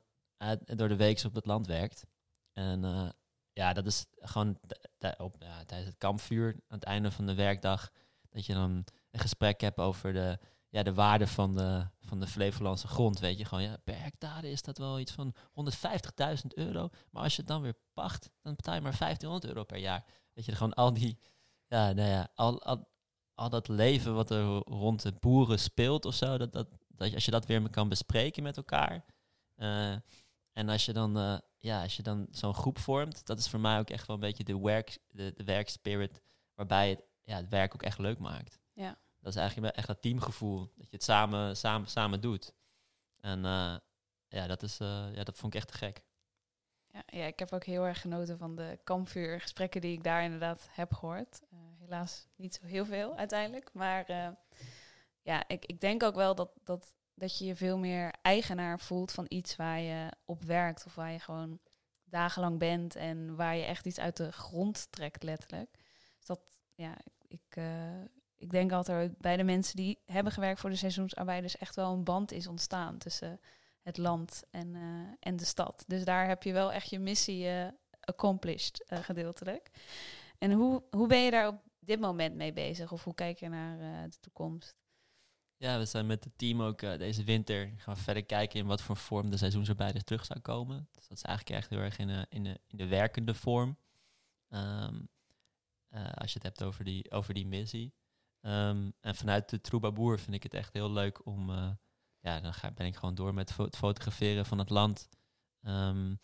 [0.64, 2.04] door de week op het land werkt.
[2.52, 3.08] En eh,
[3.52, 4.58] ja, dat is gewoon
[5.18, 7.90] op, ja, tijdens het kampvuur aan het einde van de werkdag.
[8.32, 12.26] Dat je dan een gesprek hebt over de, ja, de waarde van de, van de
[12.26, 13.18] Flevolandse grond.
[13.18, 16.88] Weet je, gewoon ja, per hectare is dat wel iets van 150.000 euro.
[17.10, 20.04] Maar als je het dan weer pacht, dan betaal je maar 1500 euro per jaar.
[20.32, 21.18] Weet je, gewoon al die,
[21.66, 22.88] ja, nou ja, al, al,
[23.34, 26.38] al dat leven wat er rond de boeren speelt of zo.
[26.38, 29.04] Dat, dat, dat als je dat weer kan bespreken met elkaar.
[29.56, 29.96] eh,
[30.52, 33.60] en als je dan, eh, ja, als je dan zo'n groep vormt, dat is voor
[33.60, 36.20] mij ook echt wel een beetje de werk, de, de werkspirit,
[36.54, 38.60] waarbij het, ja, het werk ook echt leuk maakt.
[38.72, 38.98] Ja.
[39.20, 42.54] Dat is eigenlijk wel echt dat teamgevoel, dat je het samen, samen, samen doet.
[43.20, 43.76] En eh,
[44.28, 46.02] ja, dat is, eh, ja, dat vond ik echt te gek.
[46.86, 50.68] Ja, ja, ik heb ook heel erg genoten van de kampvuurgesprekken die ik daar inderdaad
[50.70, 51.40] heb gehoord.
[51.50, 53.72] Eh, helaas niet zo heel veel uiteindelijk.
[53.72, 54.06] Maar
[55.22, 59.12] ja, ik, ik denk ook wel dat, dat, dat je je veel meer eigenaar voelt
[59.12, 60.86] van iets waar je op werkt.
[60.86, 61.60] Of waar je gewoon
[62.04, 65.70] dagenlang bent en waar je echt iets uit de grond trekt, letterlijk.
[66.16, 66.40] Dus dat,
[66.74, 66.96] ja,
[67.28, 68.00] ik, eh,
[68.36, 72.04] ik denk altijd bij de mensen die hebben gewerkt voor de seizoensarbeiders echt wel een
[72.04, 73.40] band is ontstaan tussen
[73.82, 74.82] het land en, eh,
[75.20, 75.84] en de stad.
[75.86, 77.68] Dus daar heb je wel echt je missie eh,
[78.00, 79.70] accomplished, gedeeltelijk.
[80.38, 82.92] En hoe, hoe ben je daar op dit moment mee bezig?
[82.92, 84.74] Of hoe kijk je naar de toekomst?
[85.56, 88.82] Ja, we zijn met het team ook deze winter gaan we verder kijken in wat
[88.82, 90.88] voor vorm de seizoensarbeider terug zou komen.
[90.92, 93.76] Dus dat is eigenlijk echt heel erg in in de, in de werkende vorm.
[94.48, 95.00] Ehm,
[95.92, 97.94] eh, als je het hebt over die, over die missie.
[98.40, 101.50] Ehm, en vanuit de Troubadour vind ik het echt heel leuk om...
[101.50, 101.70] eh,
[102.20, 105.08] ja, dan ga, ben ik gewoon door met fo- het fotograferen van het land.
[105.62, 106.14] Ehm,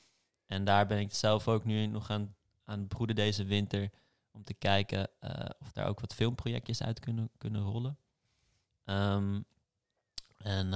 [0.47, 3.91] en daar ben ik zelf ook nu nog aan, aan het broeden deze winter...
[4.31, 7.99] om te kijken eh, of daar ook wat filmprojectjes uit kunnen, kunnen rollen.
[8.85, 9.41] Ehm,
[10.37, 10.67] en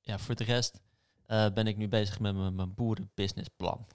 [0.00, 0.80] ja, voor de rest
[1.26, 3.86] ben ik nu bezig met mijn, mijn boerenbusinessplan.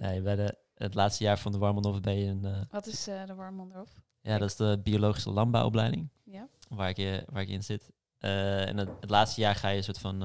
[0.00, 2.44] nee, bij de, het laatste jaar van de Warmondhof ben je een...
[2.44, 4.00] eh, Wat is eh, de Warmonderhof?
[4.20, 6.48] ja, dat is de biologische landbouwopleiding Ja.
[6.68, 7.90] waar ik, eh, waar ik in zit.
[8.18, 10.20] En het, het laatste jaar ga je een soort van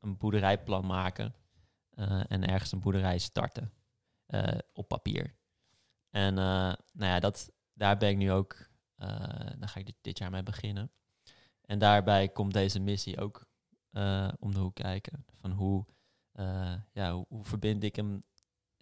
[0.00, 1.34] een boerderijplan maken.
[2.28, 3.72] en ergens een boerderij starten
[4.72, 5.34] op papier.
[6.10, 8.68] En nou ja, dat, daar ben ik nu ook,
[9.58, 10.90] daar ga ik dit, dit jaar mee beginnen.
[11.60, 13.46] En daarbij komt deze missie ook
[14.38, 15.24] om de hoek kijken.
[15.40, 15.84] Van hoe,
[16.32, 18.24] eh, ja, hoe, hoe verbind ik hem,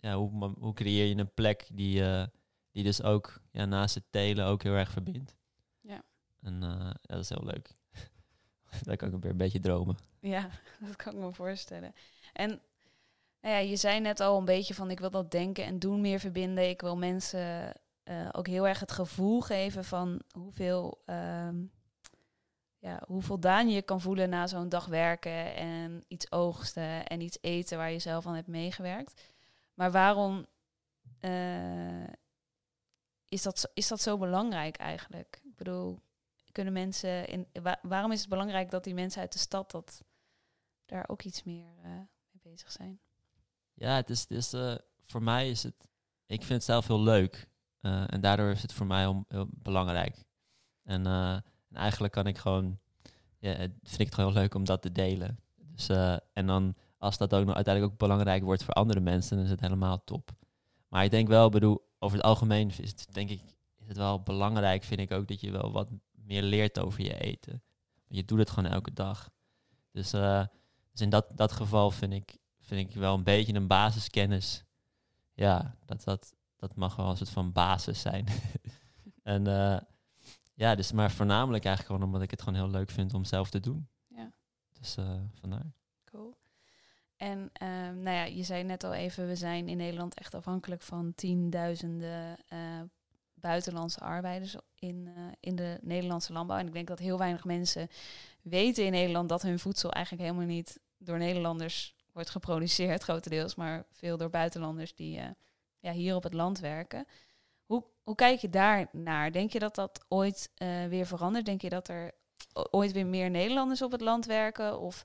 [0.03, 2.27] ja, hoe, hoe creëer je een plek die, eh,
[2.71, 5.37] die dus ook ja, naast het telen ook heel erg verbindt.
[5.81, 6.03] Ja.
[6.41, 7.77] En eh, ja, dat is heel leuk.
[8.87, 9.97] Daar kan ik weer een beetje dromen.
[10.21, 10.49] Ja,
[10.87, 11.95] dat kan ik me voorstellen.
[12.33, 12.49] En
[13.41, 16.01] nou ja, je zei net al een beetje van ik wil dat denken en doen
[16.01, 16.69] meer verbinden.
[16.69, 21.65] Ik wil mensen eh, ook heel erg het gevoel geven van hoeveel, ehm,
[22.79, 27.21] ja, hoe voldaan je je kan voelen na zo'n dag werken en iets oogsten en
[27.21, 29.32] iets eten waar je zelf aan hebt meegewerkt.
[29.75, 30.47] Maar waarom
[31.19, 32.07] eh,
[33.29, 35.41] is, dat, is dat zo belangrijk eigenlijk?
[35.45, 36.01] Ik bedoel,
[36.53, 40.05] kunnen mensen in, wa- waarom is het belangrijk dat die mensen uit de stad dat
[40.87, 41.91] daar ook iets meer eh,
[42.31, 43.01] mee bezig zijn?
[43.75, 45.75] Ja, het is, het is eh, voor mij is het,
[46.27, 47.51] ik vind het zelf heel leuk.
[47.83, 50.25] En daardoor is het voor mij heel belangrijk.
[50.83, 52.79] En, en eigenlijk kan ik gewoon,
[53.39, 55.39] ja, vind ik het gewoon heel leuk om dat te delen.
[55.57, 55.89] Dus,
[56.33, 59.51] en dan als dat ook nog uiteindelijk ook belangrijk wordt voor andere mensen, dan is
[59.51, 60.31] het helemaal top.
[60.89, 63.43] Maar ik denk wel, bedoel, over het algemeen is het, denk ik,
[63.79, 67.19] is het wel belangrijk, vind ik ook, dat je wel wat meer leert over je
[67.19, 67.63] eten.
[67.95, 69.31] Want je doet het gewoon elke dag.
[69.91, 70.45] Dus, eh,
[70.91, 74.65] dus in dat, dat geval vind ik, vind ik wel een beetje een basiskennis.
[75.33, 78.27] Ja, dat, dat, dat mag wel een soort van basis zijn.
[79.23, 79.81] en eh,
[80.55, 83.51] ja, dus maar voornamelijk eigenlijk gewoon omdat ik het gewoon heel leuk vind om zelf
[83.51, 83.89] te doen.
[84.07, 84.33] Ja.
[84.73, 85.73] Dus eh vandaar.
[86.05, 86.37] Cool.
[87.23, 90.83] En ehm, nou ja, je zei net al even, we zijn in Nederland echt afhankelijk
[90.83, 92.59] van tienduizenden eh,
[93.35, 96.59] buitenlandse arbeiders in, eh, in de Nederlandse landbouw.
[96.59, 97.89] En ik denk dat heel weinig mensen
[98.41, 103.85] weten in Nederland dat hun voedsel eigenlijk helemaal niet door Nederlanders wordt geproduceerd, grotendeels, maar
[103.91, 105.27] veel door buitenlanders die eh,
[105.79, 107.07] ja, hier op het land werken.
[107.65, 109.33] Hoe, hoe kijk je daar naar?
[109.33, 110.51] Denk je dat dat ooit
[110.89, 111.45] weer verandert?
[111.45, 112.13] Denk je dat er
[112.71, 114.81] ooit weer meer Nederlanders op het land werken?
[114.81, 115.05] Of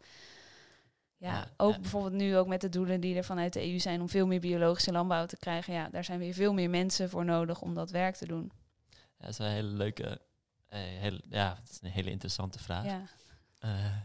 [1.18, 1.80] ja, ook ja.
[1.80, 4.40] bijvoorbeeld nu ook met de doelen die er vanuit de EU zijn om veel meer
[4.40, 5.74] biologische landbouw te krijgen.
[5.74, 8.52] Ja, daar zijn weer veel meer mensen voor nodig om dat werk te doen.
[8.90, 10.22] Ja, dat is een hele leuke,
[10.68, 12.86] eh, hele, ja, het is een hele interessante vraag.
[12.86, 13.02] Ja,
[13.60, 13.96] Eh,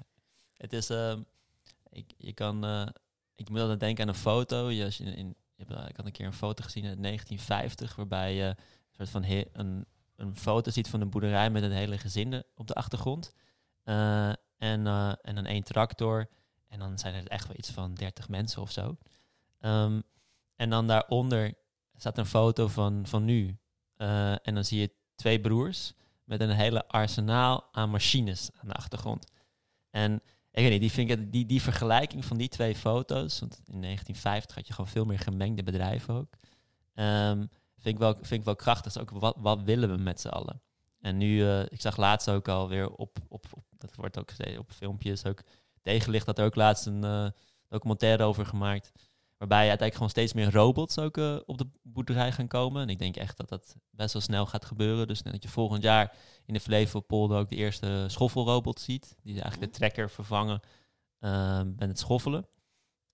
[0.56, 1.20] het is, ehm,
[1.90, 2.86] ik, je kan, eh,
[3.34, 4.70] ik moet altijd denken aan een foto.
[4.70, 6.98] Je, als je in, je hebt, eh, ik had een keer een foto gezien uit
[6.98, 8.56] 1950, waarbij je een
[8.90, 12.66] soort van he- een, een foto ziet van een boerderij met een hele gezin op
[12.66, 13.34] de achtergrond.
[13.82, 14.36] En,
[15.22, 16.28] en dan één tractor.
[16.72, 18.96] En dan zijn er echt wel iets van 30 mensen of zo.
[19.60, 20.00] Ehm,
[20.56, 21.54] en dan daaronder
[21.96, 23.58] staat een foto van, van nu.
[23.96, 25.92] Eh, en dan zie je twee broers
[26.24, 29.26] met een hele arsenaal aan machines aan de achtergrond.
[29.90, 30.14] En
[30.50, 33.80] ik weet niet, die, vind ik, die, die vergelijking van die twee foto's, want in
[33.80, 36.34] 1950 had je gewoon veel meer gemengde bedrijven ook,
[36.94, 37.38] ehm,
[37.76, 38.92] vind, ik wel, vind ik wel krachtig.
[38.92, 40.62] Dus ook wat, wat willen we met z'n allen?
[41.00, 44.70] En nu, eh, ik zag laatst ook alweer op, op, op, dat wordt ook op
[44.70, 45.42] filmpjes ook
[45.82, 47.26] tegenlicht, dat er ook laatst een eh,
[47.68, 48.92] documentaire over gemaakt.
[49.42, 52.82] Waarbij uiteindelijk gewoon steeds meer robots ook eh, op de boerderij gaan komen.
[52.82, 55.06] En ik denk echt dat dat best wel snel gaat gebeuren.
[55.06, 56.14] Dus dat je volgend jaar
[56.46, 59.16] in de Flevopolder ook de eerste schoffelrobot ziet.
[59.22, 60.60] Die eigenlijk de trekker vervangen
[61.18, 62.48] eh, met het schoffelen.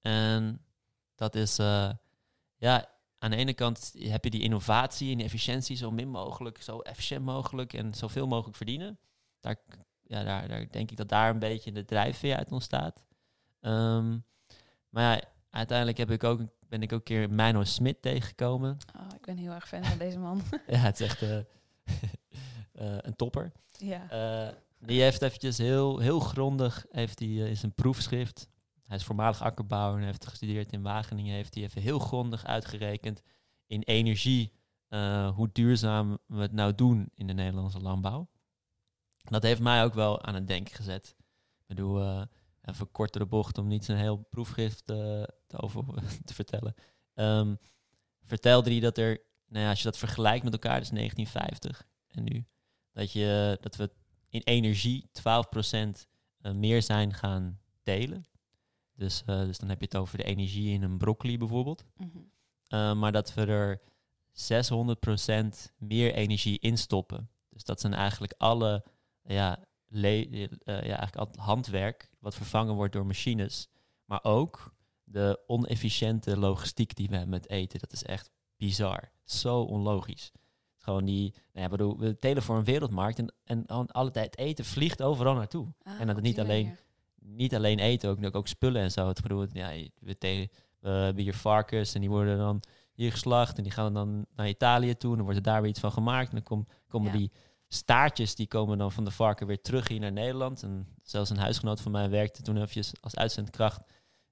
[0.00, 0.64] En
[1.14, 1.90] dat is, eh,
[2.56, 6.62] ja, aan de ene kant heb je die innovatie en die efficiëntie zo min mogelijk,
[6.62, 8.98] zo efficiënt mogelijk en zoveel mogelijk verdienen.
[9.40, 9.56] Daar,
[10.08, 13.04] ja, daar, daar denk ik dat daar een beetje de drijfveer uit ontstaat.
[13.60, 14.18] Ehm,
[14.88, 18.76] maar ja, uiteindelijk heb ik ook, ben ik ook een keer Mino Smit tegengekomen.
[18.96, 20.42] Oh, ik ben heel erg fan van deze man.
[20.66, 21.36] ja, het is echt eh,
[22.72, 23.52] eh, een topper.
[23.78, 24.10] ja.
[24.10, 28.48] Eh, die heeft eventjes heel, heel grondig, heeft hij eh, in zijn proefschrift,
[28.84, 33.22] hij is voormalig akkerbouwer en heeft gestudeerd in Wageningen, heeft hij even heel grondig uitgerekend
[33.66, 34.52] in energie
[35.34, 38.28] hoe duurzaam we het nou doen in de Nederlandse landbouw.
[39.28, 41.14] Dat heeft mij ook wel aan het denken gezet.
[41.58, 42.22] Ik bedoel, eh,
[42.62, 45.84] even kortere bocht om niet zijn heel proefschrift eh, te, over
[46.24, 46.74] te vertellen.
[47.14, 47.54] Ehm,
[48.22, 52.24] vertelde hij dat er, nou ja, als je dat vergelijkt met elkaar, dus 1950 en
[52.24, 52.46] nu,
[52.92, 53.90] dat, je, dat we
[54.28, 55.12] in energie 12%
[56.40, 58.24] eh, meer zijn gaan delen.
[58.94, 61.84] Dus, dus dan heb je het over de energie in een broccoli bijvoorbeeld.
[61.96, 62.18] Mhm.
[62.68, 63.80] Uh, maar dat we er
[64.32, 67.30] 600% meer energie in stoppen.
[67.48, 68.84] Dus dat zijn eigenlijk alle
[69.34, 73.68] ja, le- eh, ja, eigenlijk al handwerk wat vervangen wordt door machines.
[74.04, 77.78] Maar ook de onefficiënte logistiek die we hebben met eten.
[77.78, 79.10] Dat is echt bizar.
[79.24, 80.32] Zo onlogisch.
[80.76, 84.64] Gewoon die, nou ja, bedoel, we telen voor een wereldmarkt en, en alle tijd eten
[84.64, 85.66] vliegt overal naartoe.
[85.82, 86.86] Ah, En dat niet alleen- manier.
[87.20, 89.08] Niet alleen eten, ook, ook, ook spullen en zo.
[89.08, 89.68] Het bedoel, ja,
[90.00, 90.16] we,
[90.80, 92.60] we hebben hier varkens en die worden dan
[92.92, 95.70] hier geslacht en die gaan dan naar Italië toe en dan wordt er daar weer
[95.70, 96.28] iets van gemaakt.
[96.28, 97.18] En dan kom, komen Ja.
[97.18, 97.30] die
[97.68, 100.62] staartjes, die komen dan van de varken weer terug hier naar Nederland.
[100.62, 103.80] En zelfs een huisgenoot van mij werkte toen eventjes als uitzendkracht.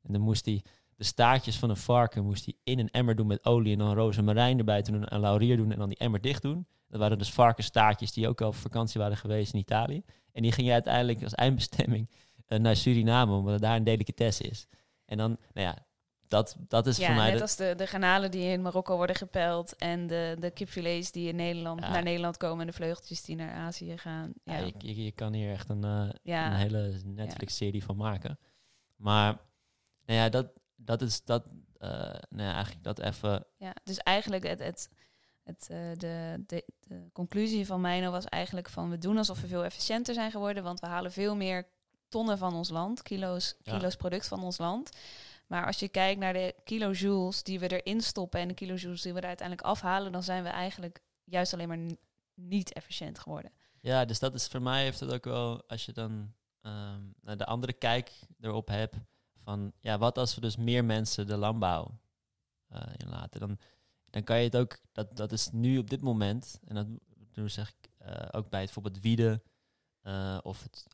[0.03, 0.63] En dan moest hij
[0.97, 3.95] de staartjes van een varken moest hij in een emmer doen met olie en dan
[3.95, 6.67] rozemarijn erbij doen en laurier doen en dan die emmer dicht doen.
[6.89, 10.03] Dat waren dus varkensstaartjes die ook al op vakantie waren geweest in Italië.
[10.33, 12.11] En die gingen uiteindelijk als eindbestemming
[12.47, 14.67] eh, naar Suriname, omdat daar een delicatesse is.
[15.05, 15.87] En dan, nou ja,
[16.29, 17.27] dat, dat is ja, voor mij...
[17.29, 21.11] net de- als de, de garnalen die in Marokko worden gepeld en de, de kipfilets
[21.13, 21.91] die in Nederland, Ja.
[21.91, 24.33] naar Nederland komen en de vleugeltjes die naar Azië gaan.
[24.45, 28.39] Ja, ja, je, je, je kan hier echt een, eh, een hele Netflix-serie van maken.
[28.97, 29.39] Maar,
[30.07, 31.45] nou ja, dat, dat is dat,
[31.79, 31.91] eh,
[32.29, 33.47] nou ja, eigenlijk dat even...
[33.57, 34.91] Ja, dus eigenlijk het, het,
[35.43, 39.47] het, eh, de, de, de conclusie van Mijno was eigenlijk van we doen alsof we
[39.47, 41.67] veel efficiënter zijn geworden, want we halen veel meer
[42.09, 44.91] tonnen van ons land, kilo's, kilo's product van ons land.
[45.47, 49.13] Maar als je kijkt naar de kilojoules die we erin stoppen en de kilojoules die
[49.13, 51.97] we er uiteindelijk afhalen, dan zijn we eigenlijk juist alleen maar
[52.35, 53.53] niet efficiënt geworden.
[53.81, 57.37] Ja, dus dat is voor mij heeft het ook wel, als je dan ehm, naar
[57.37, 58.97] de andere kijk erop hebt,
[59.43, 61.99] van ja, wat als we dus meer mensen de landbouw
[62.67, 63.59] eh inlaten, dan,
[64.11, 67.69] dan kan je het ook, dat, dat is nu op dit moment, en dat zeg
[67.69, 69.43] ik eh, ook bij het bijvoorbeeld wieden
[70.03, 70.87] eh, of, het,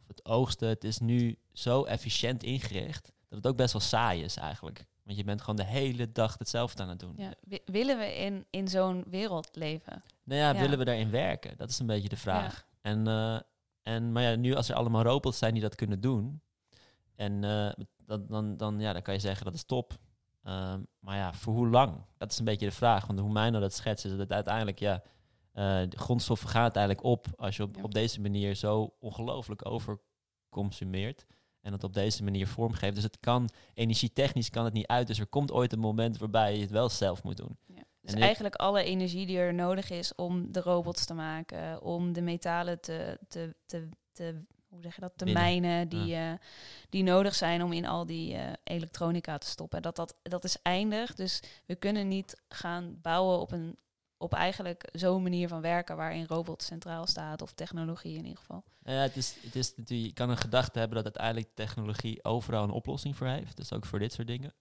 [0.00, 4.22] of het oogsten, het is nu zo efficiënt ingericht dat het ook best wel saai
[4.22, 4.86] is eigenlijk.
[5.02, 7.14] Want je bent gewoon de hele dag hetzelfde aan het doen.
[7.16, 7.34] Ja.
[7.40, 10.02] Wi- willen we in, in zo'n wereld leven?
[10.24, 10.60] Nou ja, Ja.
[10.60, 11.56] willen we daarin werken?
[11.56, 12.66] Dat is een beetje de vraag.
[12.80, 13.38] En, eh,
[13.82, 16.42] en, maar ja, nu als er allemaal robots zijn die dat kunnen doen,
[17.14, 17.70] en eh,
[18.06, 19.92] dan, dan, dan, ja, dan kan je zeggen dat is top.
[20.42, 22.04] Ehm, maar ja, voor hoe lang?
[22.18, 23.06] Dat is een beetje de vraag.
[23.06, 25.02] Want hoe mij nou dat schetst, is dat het uiteindelijk, ja,
[25.52, 29.66] eh, de grondstoffen gaan uiteindelijk op als je op, op deze manier zo ongelooflijk
[30.50, 31.26] overconsumeert.
[31.64, 32.94] En het op deze manier vormgeeft.
[32.94, 35.06] Dus het kan, energietechnisch kan het niet uit.
[35.06, 37.56] Dus er komt ooit een moment waarbij je het wel zelf moet doen.
[37.66, 37.82] Ja.
[38.00, 42.22] Dus eigenlijk alle energie die er nodig is om de robots te maken, om de
[42.22, 44.42] metalen te, te, te, te
[44.74, 46.32] hoe zeg je dat, te mijnen, die, eh,
[46.88, 49.82] die nodig zijn om in al die eh, elektronica te stoppen.
[49.82, 51.14] Dat, dat, dat is eindig.
[51.14, 53.76] Dus we kunnen niet gaan bouwen op een
[54.16, 58.64] op eigenlijk zo'n manier van werken waarin robots centraal staat, of technologie in ieder geval.
[58.82, 62.24] Nou Ja, het is, het is natuurlijk, je kan een gedachte hebben dat uiteindelijk technologie
[62.24, 63.56] overal een oplossing voor heeft.
[63.56, 64.54] Dus ook voor dit soort dingen.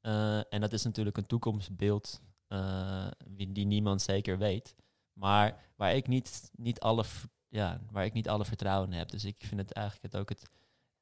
[0.00, 3.06] Eh, en dat is natuurlijk een toekomstbeeld eh,
[3.48, 4.74] die niemand zeker weet.
[5.12, 7.04] Maar waar ik niet, niet alle,
[7.48, 9.10] ja, waar ik niet alle vertrouwen in heb.
[9.10, 10.50] Dus ik vind het eigenlijk het ook het.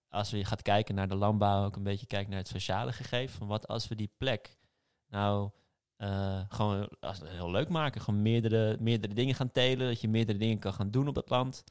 [0.08, 3.38] Als je gaat kijken naar de landbouw, ook een beetje kijken naar het sociale gegeven.
[3.38, 4.58] Van wat als we die plek
[5.06, 5.50] nou
[5.98, 8.00] eh, gewoon als, heel leuk maken.
[8.00, 9.86] Gewoon meerdere, meerdere dingen gaan telen.
[9.86, 11.64] Dat je meerdere dingen kan gaan doen op dat land.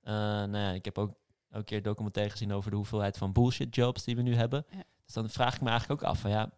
[0.00, 1.14] Eh, nou ja, ik heb ook
[1.50, 4.66] een keer documentaire gezien over de hoeveelheid van bullshit jobs die we nu hebben.
[4.70, 4.82] Ja.
[5.04, 6.50] Dus dan vraag ik me eigenlijk ook af van ja,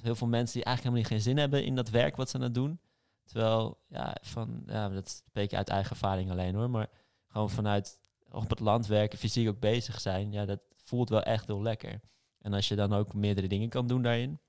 [0.00, 2.36] heel veel mensen die eigenlijk helemaal niet geen zin hebben in dat werk wat ze
[2.36, 2.80] aan het doen.
[3.24, 6.88] Terwijl, ja, van, ja, dat een beetje uit eigen ervaring alleen hoor, maar
[7.26, 7.98] gewoon vanuit
[8.30, 12.00] op het land werken, fysiek ook bezig zijn, ja, dat voelt wel echt heel lekker.
[12.38, 14.40] En als je dan ook meerdere dingen kan doen daarin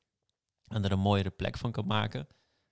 [0.74, 2.28] en er een mooiere plek van kan maken,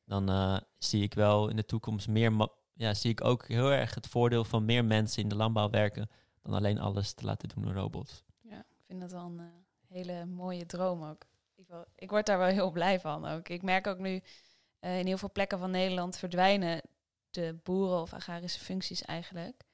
[0.05, 3.95] dan eh, zie ik wel in de toekomst meer, ja, zie ik ook heel erg
[3.95, 6.09] het voordeel van meer mensen in de landbouw werken
[6.41, 8.23] dan alleen alles te laten doen door robots.
[8.41, 9.45] Ja, ik vind dat wel een eh,
[9.87, 11.25] hele mooie droom ook.
[11.55, 13.49] Ik, ik word daar wel heel blij van ook.
[13.49, 14.21] Ik merk ook nu
[14.79, 16.81] eh, in heel veel plekken van Nederland verdwijnen
[17.29, 19.69] de boeren of agrarische functies eigenlijk.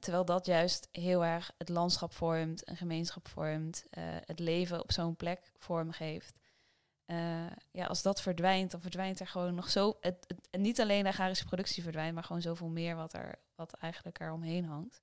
[0.00, 3.84] Terwijl dat juist heel erg het landschap vormt, een gemeenschap vormt,
[4.24, 6.38] het leven op zo'n plek vormgeeft.
[7.08, 9.96] Eh ja, als dat verdwijnt, dan verdwijnt er gewoon nog zo.
[10.00, 13.38] Het, het, en niet alleen de agrarische productie verdwijnt, maar gewoon zoveel meer wat er
[13.54, 15.02] wat eigenlijk er omheen hangt.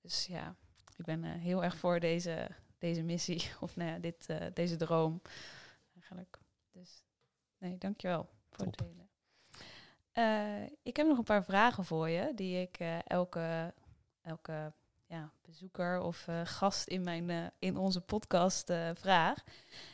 [0.00, 0.56] Dus ja,
[0.96, 4.76] ik ben eh, heel erg voor deze, deze missie, of nou ja, dit, eh, deze
[4.76, 5.22] droom
[5.94, 6.38] eigenlijk.
[6.70, 7.04] Dus
[7.58, 9.08] nee, dankjewel voor het delen.
[10.82, 13.74] Ik heb nog een paar vragen voor je, die ik elke,
[14.20, 14.72] elke
[15.14, 19.44] ja, bezoeker of eh, gast in, mijn, eh, in onze podcast eh, vraag.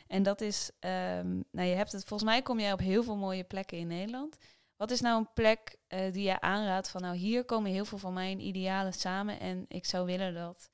[0.07, 3.15] En dat is, ehm, nou je hebt het, volgens mij kom jij op heel veel
[3.15, 4.37] mooie plekken in Nederland.
[4.75, 8.13] Wat is nou een plek die je aanraadt van, nou hier komen heel veel van
[8.13, 10.69] mijn idealen samen en ik zou willen dat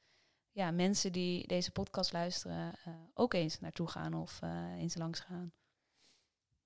[0.51, 2.73] ja, mensen die deze podcast luisteren
[3.13, 4.39] ook eens naartoe gaan of
[4.77, 5.51] eens langs gaan.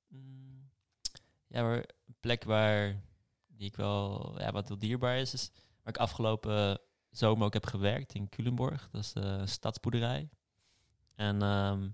[0.07, 0.69] Mm,
[1.47, 1.85] Ja, een
[2.19, 3.01] plek waar
[3.47, 5.51] die ik wel ja, wat heel dierbaar is, is
[5.83, 6.79] waar ik afgelopen
[7.11, 8.89] zomer ook heb gewerkt in Culemborg.
[8.91, 10.29] Dat is de stadsboerderij.
[11.15, 11.89] En ehm,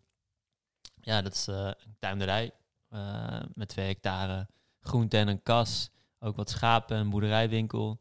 [1.01, 2.51] ja, dat is eh, een tuinderij
[2.89, 4.47] eh, met twee hectare
[4.81, 5.89] groente en een kas.
[6.19, 7.99] Ook wat schapen, een boerderijwinkel.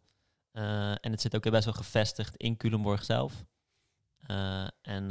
[0.52, 3.44] Eh, en het zit ook best wel gevestigd in Culemborg zelf.
[4.83, 5.09] En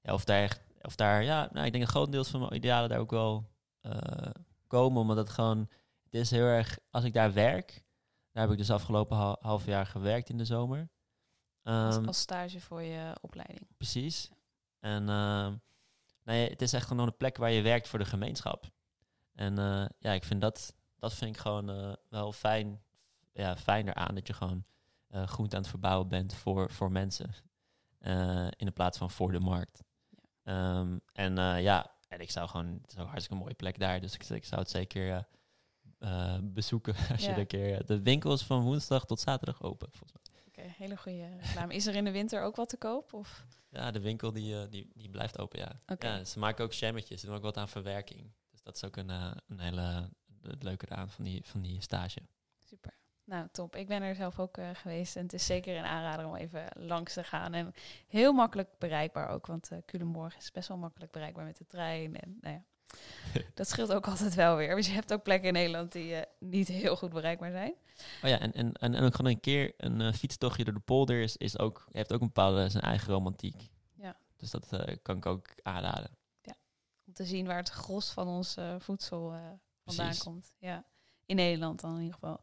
[0.00, 2.88] ja, of daar, of daar, ja, nou, ik denk een groot deel van mijn idealen
[2.88, 3.50] daar ook wel
[4.66, 5.00] komen.
[5.00, 5.58] Omdat het gewoon,
[6.04, 7.84] het is heel erg, als ik daar werk,
[8.32, 10.88] daar heb ik dus afgelopen hal- half jaar gewerkt in de zomer.
[11.66, 13.66] Als, Ehm, als stage voor je opleiding.
[13.76, 14.30] Precies.
[14.80, 15.54] En ehm
[16.24, 18.64] nee, het is echt gewoon een plek waar je werkt voor de gemeenschap.
[19.34, 22.82] En eh, ja, ik vind dat, dat vind ik gewoon eh, wel fijn,
[23.32, 24.64] ja, fijner aan dat je gewoon
[25.08, 27.30] eh groente aan het verbouwen bent voor, voor mensen.
[28.56, 29.82] In de plaats van voor de markt.
[30.42, 34.00] Ehm, en ja, en ik zou gewoon, het is ook een hartstikke mooie plek daar.
[34.00, 35.28] Dus ik, ik zou het zeker
[36.42, 37.32] bezoeken als je Ja.
[37.32, 37.86] er een keer...
[37.86, 40.25] De winkel is van woensdag tot zaterdag open, volgens mij.
[40.58, 41.74] Oké, hele goede reclame.
[41.74, 43.12] Is er in de winter ook wat te koop?
[43.12, 43.46] Of?
[43.68, 45.96] Ja, de winkel die, eh, die, die blijft open, ja.
[45.98, 46.24] Ja.
[46.24, 48.32] Ze maken ook jammetjes, ze doen ook wat aan verwerking.
[48.50, 50.10] Dus dat is ook een, eh, een hele
[50.42, 52.20] het leuke aan van die, van die stage.
[52.58, 52.92] Super.
[53.24, 53.76] Nou, top.
[53.76, 55.16] Ik ben er zelf ook eh, geweest.
[55.16, 57.54] En het is zeker een aanrader om even langs te gaan.
[57.54, 57.74] En
[58.06, 59.46] heel makkelijk bereikbaar ook.
[59.46, 62.16] Want eh Culemborg is best wel makkelijk bereikbaar met de trein.
[62.16, 62.64] En nou ja,
[63.54, 64.76] dat scheelt ook altijd wel weer.
[64.76, 67.74] Dus je hebt ook plekken in Nederland die eh, niet heel goed bereikbaar zijn.
[68.22, 70.80] Oh ja, en, en, en, en ook gewoon een keer een eh, fietstochtje door de
[70.80, 73.70] polder is, is ook, heeft ook een bepaalde zijn eigen romantiek.
[73.94, 74.16] Ja.
[74.36, 76.10] Dus dat eh, kan ik ook aanraden.
[77.06, 79.20] Om te zien waar het gros van ons voedsel
[79.84, 80.22] vandaan Precies.
[80.22, 80.54] komt.
[80.58, 80.84] Ja,
[81.26, 82.40] in Nederland dan in ieder geval.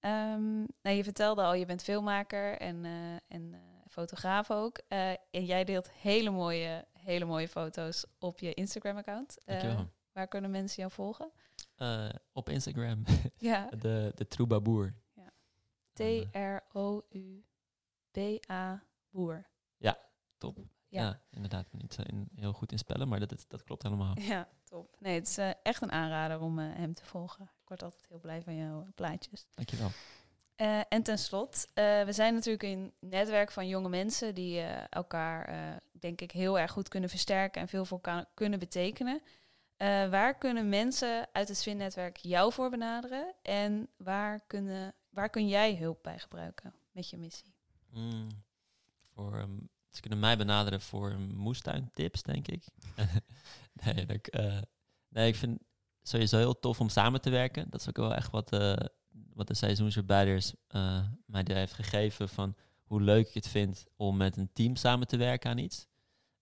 [0.00, 2.84] Ehm, nou, je vertelde al, je bent filmmaker en,
[3.28, 3.54] en
[3.88, 4.80] fotograaf ook.
[5.30, 9.44] En jij deelt hele mooie, hele mooie foto's op je Instagram-account.
[9.44, 9.80] Eh,
[10.12, 11.30] waar kunnen mensen jou volgen?
[11.76, 13.04] Eh, op Instagram,
[13.38, 14.94] Ja, de, de Troubaboer.
[15.14, 15.32] Ja.
[15.94, 16.30] En,
[16.72, 17.42] T-R-O-U-B-A
[19.10, 19.46] Boer.
[20.38, 20.58] top.
[20.88, 21.02] Ja.
[21.02, 21.20] Ja.
[21.30, 21.72] inderdaad.
[21.72, 24.14] Niet eh, in, heel goed in spellen, maar dat, dat, dat klopt helemaal.
[24.32, 24.96] Ja, top.
[24.98, 27.44] Nee, het is eh, echt een aanrader om eh, hem te volgen.
[27.44, 29.46] Ik word altijd heel blij van jouw plaatjes.
[29.54, 29.90] Dankjewel.
[30.56, 34.84] Eh, en ten slot, eh, we zijn natuurlijk een netwerk van jonge mensen die eh,
[34.90, 39.22] elkaar, denk ik, heel erg goed kunnen versterken en veel voor elkaar kunnen betekenen.
[40.10, 45.76] Waar kunnen mensen uit het Swin-netwerk jou voor benaderen en waar, kunnen, waar kun jij
[45.76, 47.54] hulp bij gebruiken met je missie?
[47.90, 48.28] Mm,
[49.14, 49.58] voor, ehm,
[49.90, 52.64] ze kunnen mij benaderen voor moestuintips, denk ik.
[53.84, 54.28] nee, dat
[55.08, 55.58] nee, ik vind
[55.98, 57.70] het sowieso heel tof om samen te werken.
[57.70, 58.50] Dat is ook wel echt wat,
[59.36, 64.36] wat de seizoensarbeiders eh mij heeft gegeven van hoe leuk ik het vind om met
[64.36, 65.86] een team samen te werken aan iets.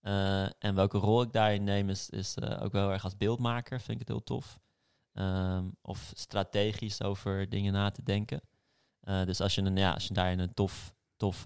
[0.00, 3.80] Eh, en welke rol ik daarin neem is, is eh, ook wel erg als beeldmaker,
[3.80, 4.60] vind ik het heel tof.
[5.12, 8.40] Ehm, of strategisch over dingen na te denken.
[9.00, 11.42] Dus als je, een, ja, als je daarin een tof, tof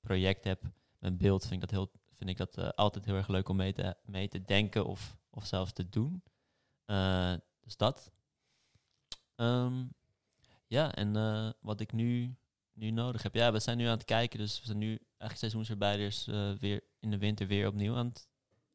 [0.00, 0.64] project hebt
[0.98, 3.72] met beeld, vind ik dat, heel, vind ik dat altijd heel erg leuk om mee
[3.72, 6.22] te, mee te denken of, of zelfs te doen.
[7.60, 8.12] Dus dat.
[9.34, 9.86] Ehm,
[10.68, 12.36] ja, en eh, wat ik nu,
[12.72, 13.34] nu nodig heb.
[13.34, 14.38] Ja, we zijn nu aan het kijken.
[14.38, 18.28] Dus we zijn nu eigenlijk seizoensarbeiders eh weer in de winter weer opnieuw aan het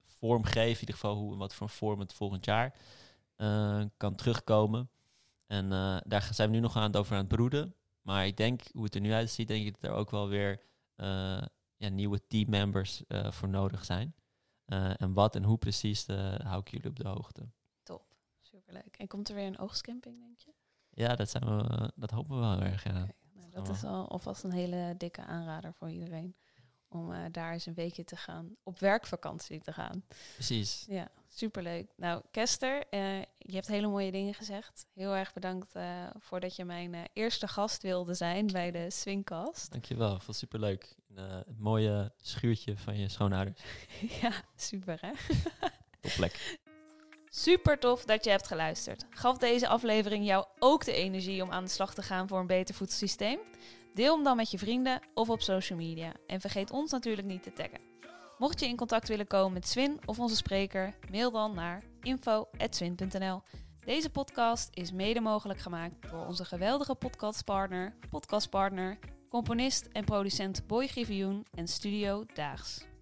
[0.06, 0.74] vormgeven.
[0.74, 2.76] In ieder geval hoe, wat voor vorm het volgend jaar
[3.36, 4.90] eh, kan terugkomen.
[5.48, 5.70] En
[6.06, 7.76] daar zijn we nu nog aan het over aan het broeden.
[8.02, 10.62] Maar ik denk, hoe het er nu uitziet, denk ik dat er ook wel weer
[11.78, 14.16] ja, nieuwe teammembers voor nodig zijn.
[14.98, 17.50] En wat en hoe precies, hou ik jullie op de hoogte.
[17.84, 18.16] Top.
[18.42, 18.96] Superleuk.
[18.98, 20.54] En komt er weer een oogstcamping, denk je?
[20.94, 22.84] Ja, dat, zijn we, dat hopen we wel erg.
[22.84, 22.92] Ja.
[23.34, 26.36] Nou, dat is al alvast een hele dikke aanrader voor iedereen.
[26.90, 30.04] Om eh, daar eens een weekje te gaan, op werkvakantie te gaan.
[30.34, 30.86] Precies.
[30.88, 31.94] Ja, superleuk.
[31.96, 34.86] Nou, Kester, eh, je hebt hele mooie dingen gezegd.
[34.94, 39.72] Heel erg bedankt eh voordat je mijn eerste gast wilde zijn bij de Swingcast.
[39.72, 40.96] Dankjewel, vond superleuk.
[41.16, 43.62] Het mooie schuurtje van je schoonouders.
[44.22, 45.12] ja, super hè?
[46.02, 46.60] Top plek.
[47.36, 49.06] Super tof dat je hebt geluisterd.
[49.10, 52.48] Gaf deze aflevering jou ook de energie om aan de slag te gaan voor een
[52.48, 53.40] beter voedselsysteem?
[53.94, 56.12] Deel hem dan met je vrienden of op social media.
[56.28, 57.80] En vergeet ons natuurlijk niet te taggen.
[58.38, 63.42] Mocht je in contact willen komen met Swin of onze spreker, mail dan naar info.swin.nl.
[63.86, 70.88] Deze podcast is mede mogelijk gemaakt door onze geweldige podcastpartner, podcastpartner, componist en producent Boy
[70.88, 72.93] Griffioen en Studio Daags.